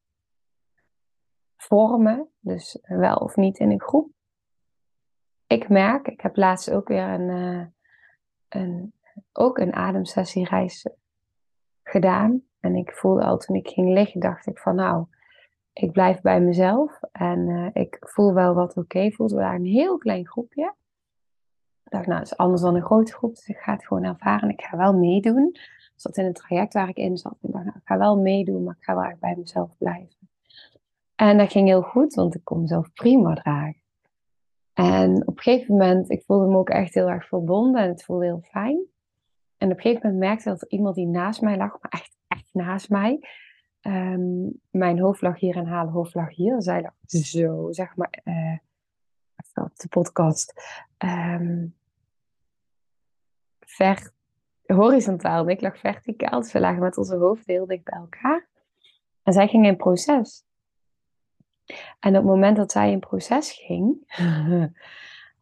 vormen, 1.57 2.29
dus 2.41 2.79
wel 2.83 3.17
of 3.17 3.37
niet 3.37 3.59
in 3.59 3.71
een 3.71 3.81
groep. 3.81 4.11
Ik 5.47 5.69
merk, 5.69 6.09
ik 6.09 6.21
heb 6.21 6.37
laatst 6.37 6.71
ook 6.71 6.89
weer 6.89 7.09
een, 7.09 7.29
uh, 7.29 7.67
een, 8.49 8.93
ook 9.33 9.59
een 9.59 9.75
ademsessiereis 9.75 10.87
gedaan. 11.89 12.43
En 12.61 12.75
ik 12.75 12.93
voelde 12.93 13.25
al 13.25 13.39
toen 13.39 13.57
ik 13.57 13.69
ging 13.69 13.93
liggen, 13.93 14.21
dacht 14.21 14.47
ik 14.47 14.59
van 14.59 14.75
nou, 14.75 15.07
ik 15.73 15.93
blijf 15.93 16.21
bij 16.21 16.41
mezelf. 16.41 17.01
En 17.13 17.49
uh, 17.49 17.69
ik 17.73 17.97
voel 18.01 18.35
wel 18.35 18.55
wat 18.55 18.71
oké 18.71 18.81
okay 18.81 19.11
voelt. 19.11 19.31
We 19.31 19.37
waren 19.37 19.61
een 19.61 19.67
heel 19.67 19.99
klein 19.99 20.27
groepje. 20.27 20.75
Ik 21.85 21.93
dacht, 21.93 22.07
nou, 22.07 22.19
het 22.19 22.31
is 22.31 22.37
anders 22.37 22.63
dan 22.63 22.75
een 22.75 22.83
grote 22.83 23.13
groep. 23.13 23.35
Dus 23.35 23.49
ik 23.49 23.57
ga 23.57 23.73
het 23.73 23.87
gewoon 23.87 24.05
ervaren. 24.05 24.49
Ik 24.49 24.63
ga 24.63 24.77
wel 24.77 24.93
meedoen. 24.93 25.51
Ik 25.55 25.93
zat 25.97 26.17
in 26.17 26.25
een 26.25 26.33
traject 26.33 26.73
waar 26.73 26.89
ik 26.89 26.97
in 26.97 27.17
zat. 27.17 27.37
Ik 27.43 27.53
dacht, 27.53 27.65
nou, 27.65 27.77
ik 27.77 27.87
ga 27.87 27.99
wel 27.99 28.19
meedoen, 28.19 28.65
maar 28.65 28.77
ik 28.79 28.85
ga 28.85 28.95
wel 28.95 29.05
echt 29.05 29.21
bij 29.21 29.35
mezelf 29.37 29.77
blijven. 29.79 30.29
En 31.15 31.39
dat 31.39 31.51
ging 31.51 31.69
heel 31.69 31.83
goed, 31.83 32.15
want 32.15 32.35
ik 32.35 32.45
kon 32.45 32.61
mezelf 32.61 32.93
prima 32.93 33.35
dragen. 33.35 33.83
En 34.75 35.27
op 35.27 35.37
een 35.37 35.43
gegeven 35.43 35.77
moment, 35.77 36.11
ik 36.11 36.23
voelde 36.27 36.47
me 36.47 36.57
ook 36.57 36.71
echt 36.71 36.95
heel 36.95 37.09
erg 37.09 37.27
verbonden 37.27 37.83
en 37.83 37.89
het 37.89 38.05
voelde 38.05 38.25
heel 38.25 38.43
fijn. 38.43 38.87
En 39.59 39.71
op 39.71 39.77
een 39.77 39.83
gegeven 39.83 40.11
moment 40.11 40.29
merkte 40.29 40.49
dat 40.49 40.63
er 40.63 40.69
iemand 40.69 40.95
die 40.95 41.07
naast 41.07 41.41
mij 41.41 41.57
lag, 41.57 41.71
maar 41.81 41.91
echt, 41.91 42.17
echt 42.29 42.49
naast 42.53 42.89
mij. 42.89 43.21
Um, 43.83 44.61
mijn 44.71 44.99
hoofd 44.99 45.21
lag 45.21 45.39
hier 45.39 45.57
en 45.57 45.67
haar 45.67 45.87
hoofd 45.87 46.15
lag 46.15 46.35
hier. 46.35 46.63
Zij 46.63 46.83
lag 46.83 46.93
zo, 47.07 47.73
zeg 47.73 47.97
maar, 47.97 48.21
uh, 48.25 48.59
op 49.55 49.77
de 49.77 49.89
podcast. 49.89 50.53
Um, 50.99 51.75
horizontaal 54.67 55.43
en 55.43 55.49
ik 55.49 55.61
lag 55.61 55.79
verticaal. 55.79 56.41
Dus 56.41 56.53
we 56.53 56.61
lagen 56.61 56.83
met 56.83 56.99
onze 56.99 57.17
hoofd 57.17 57.47
heel 57.47 57.67
dicht 57.67 57.85
bij 57.85 57.99
elkaar. 57.99 58.49
En 59.23 59.33
zij 59.33 59.49
ging 59.49 59.67
in 59.67 59.77
proces. 59.77 60.45
En 62.01 62.11
op 62.11 62.15
het 62.15 62.25
moment 62.25 62.57
dat 62.57 62.73
zij 62.73 62.91
in 62.91 63.01
proces 63.01 63.53
ging, 63.53 64.17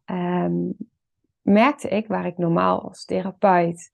um, 0.05 0.77
merkte 1.41 1.89
ik 1.89 2.07
waar 2.07 2.25
ik 2.25 2.37
normaal 2.37 2.81
als 2.81 3.05
therapeut 3.05 3.93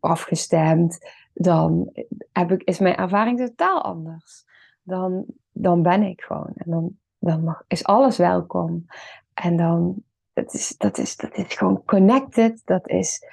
afgestemd, 0.00 0.98
dan 1.32 1.92
heb 2.32 2.52
ik, 2.52 2.62
is 2.62 2.78
mijn 2.78 2.96
ervaring 2.96 3.38
totaal 3.38 3.82
anders. 3.82 4.44
Dan, 4.82 5.24
dan 5.52 5.82
ben 5.82 6.02
ik 6.02 6.20
gewoon. 6.20 6.52
En 6.54 6.70
dan, 6.70 6.96
dan 7.18 7.44
mag, 7.44 7.64
is 7.68 7.84
alles 7.84 8.16
welkom. 8.16 8.86
En 9.34 9.56
dan, 9.56 10.02
dat 10.32 10.54
is, 10.54 10.74
dat, 10.76 10.98
is, 10.98 11.16
dat 11.16 11.36
is 11.36 11.54
gewoon 11.54 11.84
connected, 11.84 12.62
dat 12.64 12.88
is 12.88 13.26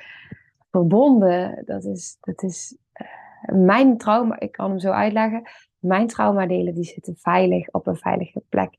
verbonden, 0.71 1.63
dat 1.65 1.83
is, 1.83 2.17
dat 2.19 2.43
is 2.43 2.77
uh, 2.93 3.55
mijn 3.55 3.97
trauma, 3.97 4.39
ik 4.39 4.51
kan 4.51 4.69
hem 4.69 4.79
zo 4.79 4.91
uitleggen. 4.91 5.49
Mijn 5.79 6.07
traumadelen 6.07 6.73
die 6.73 6.83
zitten 6.83 7.15
veilig 7.17 7.67
op 7.69 7.87
een 7.87 7.97
veilige 7.97 8.43
plek 8.49 8.75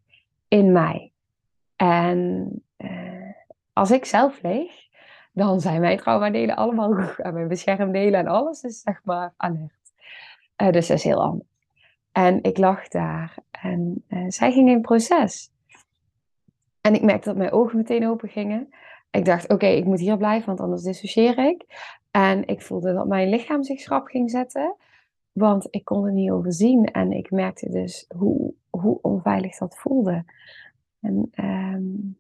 in 0.49 0.73
mij. 0.73 1.12
En 1.77 2.51
uh, 2.79 3.33
als 3.73 3.91
ik 3.91 4.05
zelf 4.05 4.43
leeg, 4.43 4.88
dan 5.38 5.61
zijn 5.61 5.81
mijn 5.81 5.98
traumadelen 5.98 6.57
allemaal 6.57 6.92
goed. 6.92 7.18
En 7.18 7.35
mijn 7.35 7.48
beschermdelen 7.48 8.20
en 8.20 8.27
alles 8.27 8.62
is 8.62 8.81
zeg 8.81 9.01
maar 9.05 9.33
alert. 9.37 9.92
Uh, 10.62 10.70
dus 10.70 10.87
dat 10.87 10.96
is 10.96 11.05
heel 11.05 11.22
anders. 11.22 11.48
En 12.12 12.42
ik 12.42 12.59
lag 12.59 12.88
daar 12.88 13.37
en 13.51 14.05
uh, 14.09 14.24
zij 14.29 14.53
ging 14.53 14.68
in 14.68 14.81
proces. 14.81 15.51
En 16.81 16.94
ik 16.94 17.03
merkte 17.03 17.29
dat 17.29 17.38
mijn 17.38 17.53
ogen 17.53 17.77
meteen 17.77 18.09
open 18.09 18.29
gingen. 18.29 18.68
Ik 19.11 19.24
dacht, 19.24 19.48
oké, 19.48 19.66
ik 19.66 19.85
moet 19.85 20.01
hier 20.01 20.16
blijven, 20.16 20.46
want 20.46 20.61
anders 20.61 20.83
dissocieer 20.83 21.38
ik. 21.38 21.64
En 22.11 22.46
ik 22.46 22.62
voelde 22.62 22.92
dat 22.92 23.07
mijn 23.07 23.29
lichaam 23.29 23.62
zich 23.62 23.81
schrap 23.81 24.07
ging 24.07 24.31
zetten. 24.31 24.77
Want 25.33 25.66
ik 25.70 25.85
kon 25.85 26.07
er 26.07 26.12
niet 26.12 26.31
overzien. 26.31 26.85
En 26.85 27.12
ik 27.12 27.31
merkte 27.31 27.70
dus 27.70 28.05
hoe, 28.16 28.55
hoe 28.70 28.98
onveilig 29.03 29.59
dat 29.59 29.79
voelde. 29.79 30.24
En 31.01 31.31
um, 31.37 32.16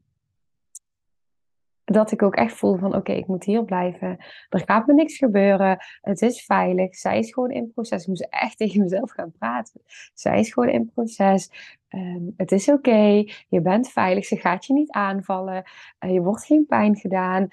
dat 1.92 2.12
ik 2.12 2.22
ook 2.22 2.34
echt 2.34 2.52
voel 2.52 2.76
van 2.76 2.94
oké, 2.94 3.12
ik 3.12 3.26
moet 3.26 3.44
hier 3.44 3.64
blijven. 3.64 4.16
Er 4.48 4.62
gaat 4.64 4.86
me 4.86 4.94
niks 4.94 5.16
gebeuren. 5.16 5.78
Het 6.00 6.22
is 6.22 6.44
veilig. 6.44 6.96
Zij 6.96 7.18
is 7.18 7.32
gewoon 7.32 7.50
in 7.50 7.72
proces. 7.72 8.02
Ik 8.02 8.08
moest 8.08 8.26
echt 8.30 8.56
tegen 8.58 8.80
mezelf 8.80 9.10
gaan 9.10 9.32
praten. 9.38 9.80
Zij 10.14 10.38
is 10.38 10.52
gewoon 10.52 10.68
in 10.68 10.90
proces. 10.94 11.50
Um, 11.88 12.34
het 12.36 12.52
is 12.52 12.68
oké. 12.68 13.24
Je 13.48 13.60
bent 13.60 13.88
veilig. 13.88 14.24
Ze 14.24 14.36
gaat 14.36 14.66
je 14.66 14.72
niet 14.72 14.90
aanvallen. 14.90 15.64
Uh, 16.00 16.12
je 16.12 16.20
wordt 16.20 16.44
geen 16.44 16.66
pijn 16.66 16.96
gedaan. 16.96 17.48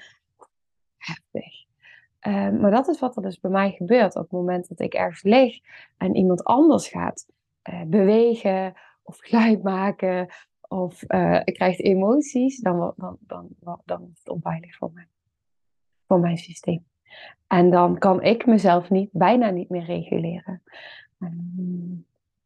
Heftig. 0.98 1.64
Um, 2.28 2.60
maar 2.60 2.72
dat 2.72 2.88
is 2.88 3.00
wat 3.00 3.16
er 3.16 3.22
dus 3.22 3.40
bij 3.40 3.52
mij 3.52 3.72
gebeurt 3.72 4.16
op 4.16 4.22
het 4.22 4.32
moment 4.32 4.68
dat 4.68 4.80
ik 4.80 4.94
ergens 4.94 5.24
lig 5.24 5.60
en 5.98 6.16
iemand 6.16 6.44
anders 6.44 6.88
gaat 6.88 7.26
uh, 7.70 7.82
bewegen 7.82 8.74
of 9.04 9.18
geluid 9.20 9.64
maken 9.64 10.28
of 10.68 11.04
uh, 11.08 11.42
ik 11.44 11.54
krijg 11.54 11.80
emoties, 11.80 12.60
dan, 12.60 12.94
dan, 12.98 13.18
dan, 13.20 13.48
dan, 13.86 14.02
is 14.14 14.20
het 14.20 14.30
onveilig 14.30 14.76
voor 14.76 14.92
mij. 14.94 15.08
Voor 16.08 16.20
mijn 16.20 16.38
systeem. 16.38 16.86
En 17.48 17.70
dan 17.70 17.98
kan 17.98 18.24
ik 18.24 18.46
mezelf 18.46 18.90
niet, 18.90 19.10
bijna 19.12 19.50
niet 19.50 19.70
meer 19.70 19.86
reguleren. 19.86 20.62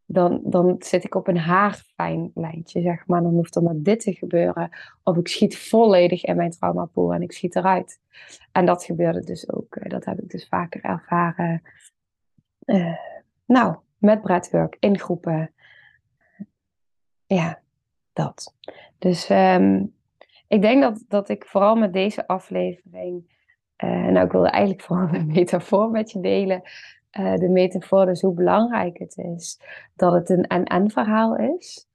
Dan, 0.06 0.42
dan 0.44 0.76
zit 0.80 1.04
ik 1.04 1.16
op 1.16 1.28
een 1.28 1.38
haarfijn 1.38 2.32
lijntje, 2.34 2.82
zeg 2.82 3.08
maar. 3.08 3.22
Dan 3.22 3.34
hoeft 3.34 3.56
er 3.56 3.64
maar 3.64 3.76
dit 3.78 4.00
te 4.00 4.14
gebeuren. 4.14 4.70
Of 5.04 5.18
ik 5.18 5.28
schiet 5.28 5.58
volledig 5.58 6.24
in 6.24 6.36
mijn 6.36 6.52
traumapool 6.52 7.14
en 7.14 7.22
ik 7.22 7.32
schiet 7.32 7.56
eruit. 7.56 8.00
En 8.52 8.66
dat 8.66 8.84
gebeurde 8.84 9.24
dus 9.24 9.50
ook. 9.50 9.76
Eh, 9.76 9.90
dat 9.90 10.06
heb 10.06 10.20
ik 10.20 10.30
dus 10.30 10.48
vaker 10.48 10.84
ervaren. 10.84 11.62
Uh, 12.66 12.96
nou, 13.46 13.76
met 13.98 14.22
breathwork, 14.22 14.78
in 14.80 15.00
groepen. 15.00 15.54
Ja, 17.26 17.62
dat. 18.20 18.54
Dus 18.98 19.30
um, 19.30 19.94
ik 20.48 20.62
denk 20.62 20.82
dat, 20.82 21.04
dat 21.08 21.30
ik 21.30 21.46
vooral 21.46 21.76
met 21.76 21.94
deze 21.94 22.28
aflevering, 22.28 23.38
uh, 23.84 24.06
nou 24.06 24.26
ik 24.26 24.32
wilde 24.32 24.50
eigenlijk 24.50 24.84
vooral 24.84 25.08
een 25.14 25.28
metafoor 25.28 25.92
met 25.92 26.12
je 26.12 26.20
delen. 26.20 26.62
Uh, 27.20 27.36
de 27.36 27.50
metafoor 27.50 28.06
dus 28.06 28.22
hoe 28.22 28.34
belangrijk 28.34 28.98
het 28.98 29.18
is 29.18 29.62
dat 29.96 30.14
het 30.14 30.30
een 30.30 30.48
en-en 30.48 30.92
verhaal 30.92 31.38
is. 31.38 31.88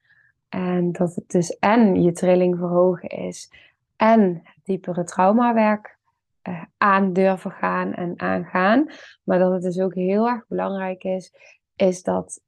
En 0.48 0.92
dat 0.92 1.14
het 1.14 1.28
dus 1.30 1.58
en 1.58 2.02
je 2.02 2.12
trilling 2.12 2.58
verhogen 2.58 3.08
is 3.08 3.52
en 3.96 4.42
diepere 4.62 5.04
traumawerk 5.04 5.98
uh, 6.48 6.62
aan 6.76 7.12
durven 7.12 7.50
gaan 7.50 7.94
en 7.94 8.20
aangaan. 8.20 8.86
Maar 9.24 9.38
dat 9.38 9.52
het 9.52 9.62
dus 9.62 9.80
ook 9.80 9.94
heel 9.94 10.28
erg 10.28 10.46
belangrijk 10.48 11.04
is, 11.04 11.34
is 11.76 12.02
dat 12.02 12.40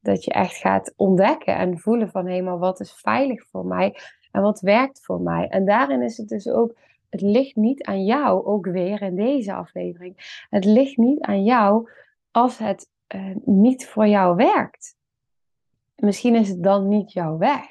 dat 0.00 0.24
je 0.24 0.30
echt 0.30 0.56
gaat 0.56 0.92
ontdekken 0.96 1.56
en 1.56 1.78
voelen 1.78 2.10
van 2.10 2.26
hé, 2.26 2.42
wat 2.42 2.80
is 2.80 2.92
veilig 2.92 3.46
voor 3.50 3.66
mij 3.66 3.96
en 4.30 4.42
wat 4.42 4.60
werkt 4.60 5.04
voor 5.04 5.20
mij. 5.20 5.46
En 5.48 5.64
daarin 5.64 6.02
is 6.02 6.16
het 6.16 6.28
dus 6.28 6.48
ook, 6.48 6.74
het 7.08 7.20
ligt 7.20 7.56
niet 7.56 7.82
aan 7.82 8.04
jou, 8.04 8.44
ook 8.44 8.66
weer 8.66 9.02
in 9.02 9.16
deze 9.16 9.52
aflevering. 9.52 10.44
Het 10.50 10.64
ligt 10.64 10.96
niet 10.96 11.20
aan 11.20 11.44
jou 11.44 11.90
als 12.30 12.58
het 12.58 12.88
uh, 13.14 13.36
niet 13.44 13.86
voor 13.86 14.06
jou 14.06 14.36
werkt. 14.36 14.96
Misschien 15.96 16.34
is 16.34 16.48
het 16.48 16.62
dan 16.62 16.88
niet 16.88 17.12
jouw 17.12 17.38
weg 17.38 17.66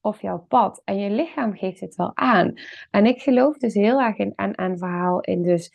of 0.00 0.20
jouw 0.20 0.44
pad. 0.48 0.82
En 0.84 0.98
je 0.98 1.10
lichaam 1.10 1.56
geeft 1.56 1.80
het 1.80 1.94
wel 1.94 2.10
aan. 2.14 2.54
En 2.90 3.06
ik 3.06 3.22
geloof 3.22 3.56
dus 3.56 3.74
heel 3.74 4.00
erg 4.00 4.16
in 4.16 4.32
en-en 4.36 4.78
verhaal 4.78 5.20
in 5.20 5.42
dus 5.42 5.72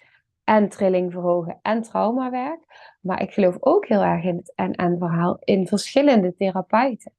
en 0.49 0.69
trilling 0.69 1.11
verhogen 1.11 1.59
en 1.61 1.81
traumawerk. 1.81 2.59
Maar 3.01 3.21
ik 3.21 3.31
geloof 3.31 3.57
ook 3.59 3.87
heel 3.87 4.03
erg 4.03 4.23
in 4.23 4.35
het 4.35 4.53
en-en 4.55 4.97
verhaal 4.97 5.37
in 5.43 5.67
verschillende 5.67 6.35
therapeuten. 6.35 7.11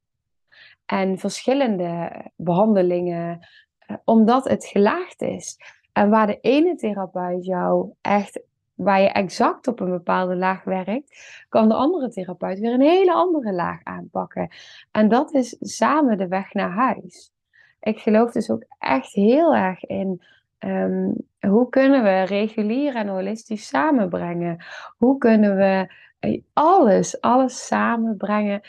En 0.87 1.19
verschillende 1.19 2.11
behandelingen, 2.37 3.47
eh, 3.79 3.97
omdat 4.05 4.49
het 4.49 4.67
gelaagd 4.67 5.23
is. 5.23 5.57
En 5.93 6.11
waar 6.11 6.27
de 6.27 6.39
ene 6.41 6.77
therapeut 6.77 7.45
jou 7.45 7.93
echt, 8.01 8.41
waar 8.75 9.01
je 9.01 9.09
exact 9.09 9.69
op 9.69 9.81
een 9.81 9.91
bepaalde 9.91 10.37
laag 10.37 10.65
werkt, 10.65 11.45
kan 11.49 11.69
de 11.69 11.75
andere 11.75 12.09
therapeut 12.09 12.59
weer 12.59 12.73
een 12.73 12.81
hele 12.81 13.13
andere 13.13 13.53
laag 13.53 13.81
aanpakken. 13.85 14.49
En 14.91 15.09
dat 15.09 15.35
is 15.35 15.57
samen 15.61 16.19
de 16.19 16.29
weg 16.29 16.53
naar 16.53 16.71
huis. 16.71 17.33
Ik 17.81 17.99
geloof 17.99 18.33
dus 18.33 18.51
ook 18.51 18.65
echt 18.79 19.13
heel 19.13 19.55
erg 19.55 19.85
in 19.85 20.23
um, 20.59 21.29
hoe 21.49 21.69
kunnen 21.69 22.03
we 22.03 22.23
regulier 22.23 22.95
en 22.95 23.09
holistisch 23.09 23.67
samenbrengen? 23.67 24.65
Hoe 24.97 25.19
kunnen 25.19 25.57
we 25.57 25.95
eh, 26.19 26.43
alles, 26.53 27.21
alles 27.21 27.67
samenbrengen? 27.67 28.61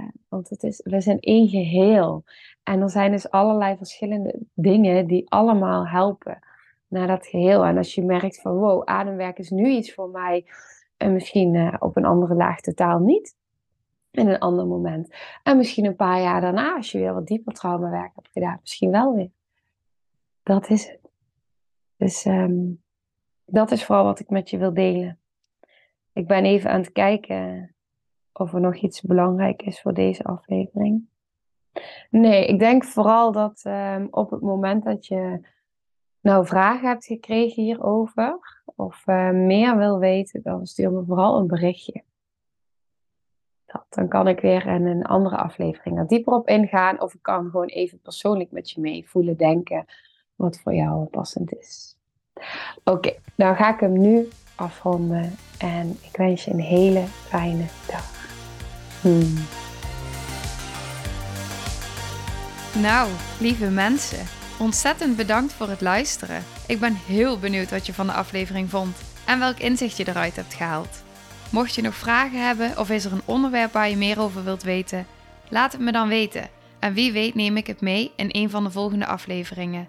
Uh, 0.00 0.06
want 0.28 0.48
het 0.48 0.62
is, 0.62 0.80
we 0.84 1.00
zijn 1.00 1.20
één 1.20 1.48
geheel. 1.48 2.24
En 2.62 2.80
er 2.80 2.90
zijn 2.90 3.10
dus 3.10 3.30
allerlei 3.30 3.76
verschillende 3.76 4.38
dingen 4.54 5.06
die 5.06 5.30
allemaal 5.30 5.88
helpen 5.88 6.38
naar 6.88 7.06
dat 7.06 7.26
geheel. 7.26 7.64
En 7.64 7.76
als 7.76 7.94
je 7.94 8.02
merkt 8.02 8.40
van 8.40 8.52
wow, 8.52 8.82
ademwerk 8.84 9.38
is 9.38 9.50
nu 9.50 9.68
iets 9.68 9.94
voor 9.94 10.08
mij. 10.08 10.46
En 10.96 11.12
misschien 11.12 11.54
uh, 11.54 11.74
op 11.78 11.96
een 11.96 12.04
andere 12.04 12.34
laag 12.34 12.60
totaal 12.60 12.98
niet. 12.98 13.36
In 14.10 14.28
een 14.28 14.38
ander 14.38 14.66
moment. 14.66 15.14
En 15.42 15.56
misschien 15.56 15.84
een 15.84 15.96
paar 15.96 16.20
jaar 16.20 16.40
daarna, 16.40 16.76
als 16.76 16.92
je 16.92 16.98
weer 16.98 17.14
wat 17.14 17.26
dieper 17.26 17.52
traumawerk 17.52 18.10
hebt 18.14 18.28
gedaan, 18.32 18.58
misschien 18.60 18.90
wel 18.90 19.14
weer. 19.14 19.30
Dat 20.42 20.68
is 20.70 20.88
het. 20.88 21.09
Dus 22.00 22.24
um, 22.24 22.82
dat 23.44 23.70
is 23.70 23.84
vooral 23.84 24.04
wat 24.04 24.20
ik 24.20 24.28
met 24.28 24.50
je 24.50 24.58
wil 24.58 24.74
delen. 24.74 25.18
Ik 26.12 26.26
ben 26.26 26.44
even 26.44 26.70
aan 26.70 26.80
het 26.80 26.92
kijken 26.92 27.74
of 28.32 28.52
er 28.52 28.60
nog 28.60 28.76
iets 28.76 29.00
belangrijk 29.00 29.62
is 29.62 29.80
voor 29.80 29.94
deze 29.94 30.24
aflevering. 30.24 31.08
Nee, 32.10 32.46
ik 32.46 32.58
denk 32.58 32.84
vooral 32.84 33.32
dat 33.32 33.62
um, 33.66 34.08
op 34.10 34.30
het 34.30 34.40
moment 34.40 34.84
dat 34.84 35.06
je 35.06 35.40
nou 36.20 36.46
vragen 36.46 36.88
hebt 36.88 37.04
gekregen 37.04 37.62
hierover, 37.62 38.62
of 38.64 39.06
uh, 39.06 39.30
meer 39.30 39.76
wil 39.76 39.98
weten, 39.98 40.42
dan 40.42 40.66
stuur 40.66 40.92
me 40.92 41.04
vooral 41.04 41.38
een 41.38 41.46
berichtje. 41.46 42.02
Dat, 43.66 43.86
dan 43.88 44.08
kan 44.08 44.28
ik 44.28 44.40
weer 44.40 44.66
in 44.66 44.86
een 44.86 45.04
andere 45.04 45.36
aflevering 45.36 45.98
er 45.98 46.06
dieper 46.06 46.32
op 46.32 46.48
ingaan, 46.48 47.00
of 47.00 47.14
ik 47.14 47.22
kan 47.22 47.50
gewoon 47.50 47.68
even 47.68 48.00
persoonlijk 48.00 48.50
met 48.50 48.70
je 48.70 48.80
mee 48.80 49.08
voelen, 49.08 49.36
denken 49.36 49.86
wat 50.40 50.60
voor 50.62 50.74
jou 50.74 51.04
passend 51.04 51.54
is. 51.54 51.96
Oké, 52.84 53.14
nou 53.34 53.56
ga 53.56 53.74
ik 53.74 53.80
hem 53.80 54.00
nu 54.00 54.28
afronden 54.54 55.36
en 55.58 55.98
ik 56.00 56.16
wens 56.16 56.44
je 56.44 56.50
een 56.50 56.60
hele 56.60 57.04
fijne 57.28 57.64
dag. 57.86 58.28
Hmm. 59.00 59.34
Nou, 62.82 63.10
lieve 63.40 63.70
mensen, 63.70 64.26
ontzettend 64.58 65.16
bedankt 65.16 65.52
voor 65.52 65.68
het 65.68 65.80
luisteren. 65.80 66.42
Ik 66.66 66.80
ben 66.80 66.94
heel 66.94 67.38
benieuwd 67.38 67.70
wat 67.70 67.86
je 67.86 67.94
van 67.94 68.06
de 68.06 68.12
aflevering 68.12 68.70
vond 68.70 68.96
en 69.26 69.38
welk 69.38 69.58
inzicht 69.58 69.96
je 69.96 70.08
eruit 70.08 70.36
hebt 70.36 70.54
gehaald. 70.54 71.02
Mocht 71.50 71.74
je 71.74 71.82
nog 71.82 71.94
vragen 71.94 72.46
hebben 72.46 72.78
of 72.78 72.90
is 72.90 73.04
er 73.04 73.12
een 73.12 73.22
onderwerp 73.24 73.72
waar 73.72 73.88
je 73.88 73.96
meer 73.96 74.20
over 74.20 74.44
wilt 74.44 74.62
weten, 74.62 75.06
laat 75.48 75.72
het 75.72 75.80
me 75.80 75.92
dan 75.92 76.08
weten. 76.08 76.48
En 76.78 76.94
wie 76.94 77.12
weet 77.12 77.34
neem 77.34 77.56
ik 77.56 77.66
het 77.66 77.80
mee 77.80 78.12
in 78.16 78.28
een 78.32 78.50
van 78.50 78.64
de 78.64 78.70
volgende 78.70 79.06
afleveringen. 79.06 79.88